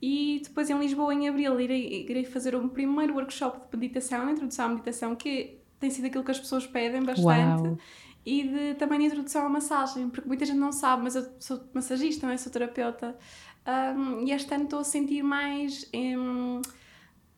[0.00, 4.66] E depois em Lisboa, em abril, irei, irei fazer um primeiro workshop de meditação, introdução
[4.66, 7.78] à meditação, que tem sido aquilo que as pessoas pedem bastante Uau!
[8.24, 11.60] e de, também de introdução à massagem, porque muita gente não sabe, mas eu sou
[11.72, 12.36] massagista, não é?
[12.36, 13.16] Sou terapeuta.
[13.66, 15.88] Um, e este ano estou a sentir mais.
[15.92, 16.60] em-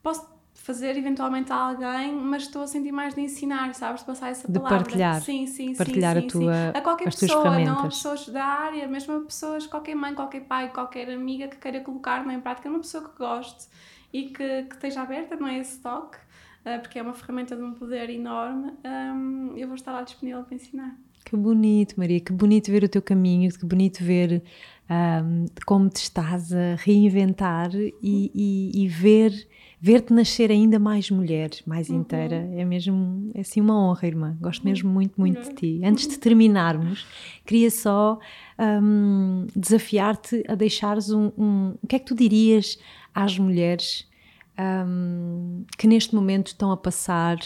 [0.03, 0.27] posso
[0.69, 4.03] fazer eventualmente a alguém, mas estou a sentir mais de ensinar, sabes?
[4.03, 4.79] De passar essa De palavra.
[4.85, 5.23] partilhar.
[5.23, 6.19] Sim, sim, Partilhar sim.
[6.19, 6.79] a sim, tua- sim.
[6.79, 10.15] A qualquer as tuas pessoa, não a pessoas da área, mesmo a pessoas, qualquer mãe,
[10.15, 13.67] qualquer pai, qualquer amiga que queira colocar é, em prática, uma pessoa que goste
[14.13, 15.59] e que, que esteja aberta, não é?
[15.59, 16.19] Esse toque.
[16.67, 20.43] ah, Porque é uma ferramenta de um poder enorme, hum, eu vou estar lá disponível
[20.45, 20.95] para ensinar.
[21.25, 24.43] Que bonito, Maria, que bonito ver o teu caminho, que bonito ver
[24.89, 27.95] ahm, como te estás a reinventar e,
[28.35, 29.33] e- e ver
[29.81, 32.49] ver-te nascer ainda mais mulher, mais inteira.
[32.57, 34.37] É mesmo, é assim uma honra, irmã.
[34.41, 35.81] Gosto mesmo muito, muito de ti.
[35.85, 37.07] Antes de terminarmos,
[37.47, 38.19] queria só
[38.59, 41.75] ahm, desafiar-te a deixares um, um.
[41.83, 42.79] O que é que tu dirias
[43.15, 44.09] às mulheres
[44.57, 47.39] ahm, que neste momento estão a passar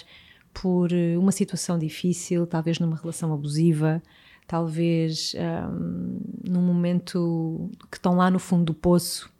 [0.55, 4.03] por eh, uma situação difícil, talvez numa relação abusiva,
[4.47, 6.18] talvez ahm,
[6.49, 9.30] num momento que estão lá no fundo do poço,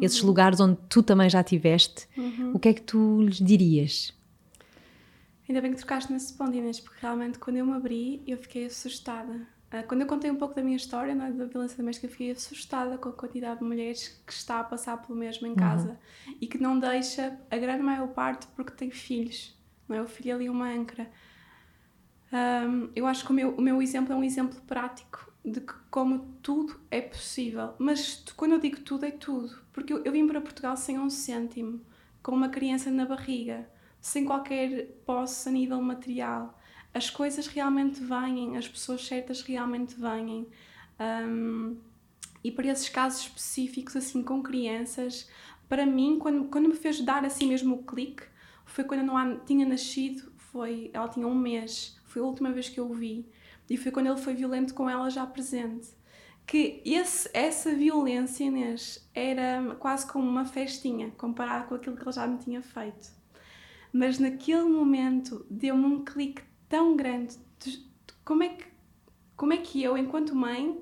[0.00, 2.08] esses lugares onde tu também já estiveste,
[2.54, 4.14] o que é que tu lhes dirias?
[5.48, 8.66] Ainda bem que trocaste nesse ponto, Inês, porque realmente quando eu me abri, eu fiquei
[8.66, 9.46] assustada.
[9.70, 12.30] Ah, Quando eu contei um pouco da minha história, é, da violência doméstica, eu fiquei
[12.30, 15.98] assustada com a quantidade de mulheres que está a passar pelo mesmo em casa
[16.40, 19.54] e que não deixa, a grande maior parte, porque tem filhos.
[19.88, 20.02] Não é?
[20.02, 21.10] O filho ali é uma âncora.
[22.30, 25.74] Ahm, eu acho que o meu, o meu exemplo é um exemplo prático de que
[25.90, 27.74] como tudo é possível.
[27.78, 29.58] Mas quando eu digo tudo, é tudo.
[29.72, 31.80] Porque eu, eu vim para Portugal sem um cêntimo,
[32.22, 33.68] com uma criança na barriga,
[34.00, 36.58] sem qualquer posse a nível material.
[36.94, 40.46] As coisas realmente vêm, as pessoas certas realmente vêm.
[40.98, 41.76] Ahm,
[42.44, 45.28] e para esses casos específicos, assim, com crianças,
[45.68, 48.24] para mim, quando, quando me fez dar assim mesmo o clique,
[48.66, 52.78] foi quando Noah tinha nascido, foi, ela tinha um mês, foi a última vez que
[52.78, 53.26] eu o vi,
[53.68, 55.88] e foi quando ele foi violento com ela já presente.
[56.46, 62.12] Que esse, essa violência, Inês, era quase como uma festinha, comparado com aquilo que ele
[62.12, 63.10] já me tinha feito.
[63.92, 67.84] Mas naquele momento deu-me um clique tão grande de, de
[68.24, 68.64] como, é que,
[69.36, 70.78] como é que eu, enquanto mãe,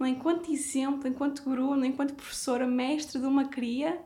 [0.00, 4.00] enquanto exemplo, enquanto guru, enquanto professora, mestre de uma cria,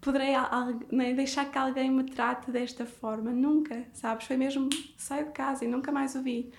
[0.00, 1.14] poderei al- al- não é?
[1.14, 3.30] deixar que alguém me trate desta forma.
[3.32, 4.26] Nunca, sabes?
[4.26, 6.52] Foi mesmo saio de casa e nunca mais o vi.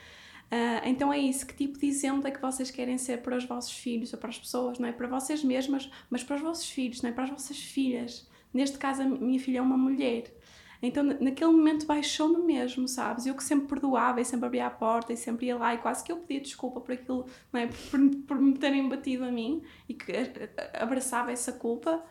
[0.54, 3.46] Ah, então é isso, que tipo de exemplo é que vocês querem ser para os
[3.46, 4.92] vossos filhos ou para as pessoas, não é?
[4.92, 7.14] Para vocês mesmas, mas para os vossos filhos, não é?
[7.14, 8.28] Para as vossas filhas.
[8.54, 10.26] Neste caso, a minha filha é uma mulher.
[10.84, 13.26] Então, na- naquele momento, baixou-me mesmo, sabes?
[13.26, 16.04] Eu que sempre perdoava e sempre abria a porta e sempre ia lá e quase
[16.04, 17.68] que eu pedia desculpa por aquilo, não é?
[17.90, 20.12] Por, por me terem batido a mim e que
[20.74, 22.04] abraçava essa culpa.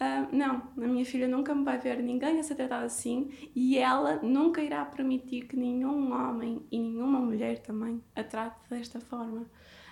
[0.00, 3.78] Ah, não, a minha filha nunca me vai ver ninguém a ser tratada assim e
[3.78, 9.46] ela nunca irá permitir que nenhum homem e nenhuma mulher também a trate desta forma.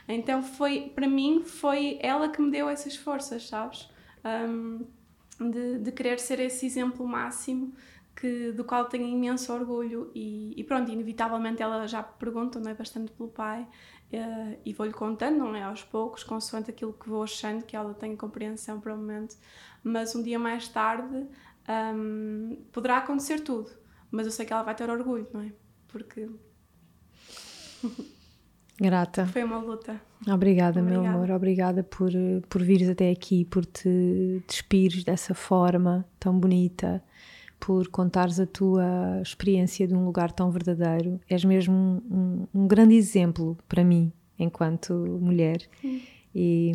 [0.09, 3.89] Então foi, para mim, foi ela que me deu essas forças, sabes?
[4.25, 4.85] Ahm,
[5.39, 7.73] de, de querer ser esse exemplo máximo
[8.15, 12.75] que, do qual tenho imenso orgulho e, e, pronto, inevitavelmente ela já pergunta, não é,
[12.75, 13.67] bastante pelo pai
[14.13, 17.95] uh, e vou-lhe contando, não é, aos poucos, consoante aquilo que vou achando que ela
[17.95, 19.37] tem compreensão para o momento,
[19.83, 21.27] mas um dia mais tarde
[21.95, 23.71] um, poderá acontecer tudo,
[24.11, 25.53] mas eu sei que ela vai ter orgulho, não é,
[25.89, 26.29] porque...
[28.81, 29.27] Grata.
[29.27, 30.01] Foi uma luta.
[30.27, 31.31] Obrigada, Obrigada, meu amor.
[31.31, 32.11] Obrigada por,
[32.49, 37.03] por vires até aqui, por te despires dessa forma tão bonita,
[37.65, 41.21] por contares a tua experiência de um lugar tão verdadeiro.
[41.31, 45.59] És mesmo um, um, um grande exemplo para mim, enquanto mulher.
[46.35, 46.73] E,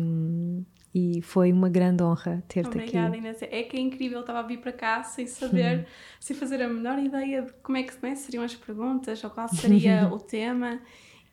[0.94, 2.78] e foi uma grande honra ter-te aqui.
[2.78, 3.42] Obrigada, Inês.
[3.42, 5.86] É que é incrível, estava a vir para cá sem saber,
[6.18, 9.46] sem fazer a menor ideia de como é que né, seriam as perguntas ou qual
[9.46, 10.80] seria o tema.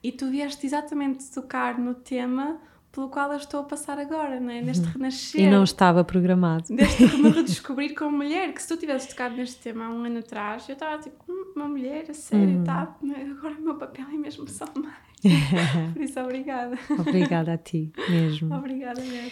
[0.02, 2.60] E tu vieste exatamente tocar no tema
[2.96, 4.62] pelo qual eu estou a passar agora, não é?
[4.62, 4.92] neste uhum.
[4.92, 5.42] renascer.
[5.42, 6.74] E não estava programado.
[6.74, 10.20] Deste me redescobrir como mulher, que se tu tivesse tocado neste tema há um ano
[10.20, 12.64] atrás, eu estava tipo, hum, uma mulher, a sério, uhum.
[12.64, 12.96] tá,
[13.30, 14.94] agora o meu papel é mesmo só mãe.
[15.92, 16.78] Por isso, obrigada.
[16.98, 18.54] Obrigada a ti, mesmo.
[18.54, 19.30] obrigada mesmo.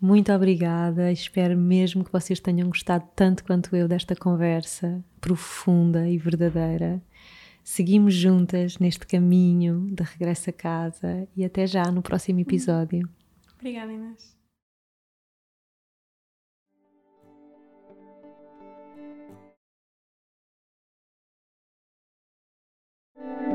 [0.00, 6.16] Muito obrigada, espero mesmo que vocês tenham gostado tanto quanto eu desta conversa profunda e
[6.16, 7.02] verdadeira.
[7.64, 13.08] Seguimos juntas neste caminho de regresso a casa e até já no próximo episódio.
[13.58, 14.34] Obrigada, Inês.
[23.16, 23.53] thank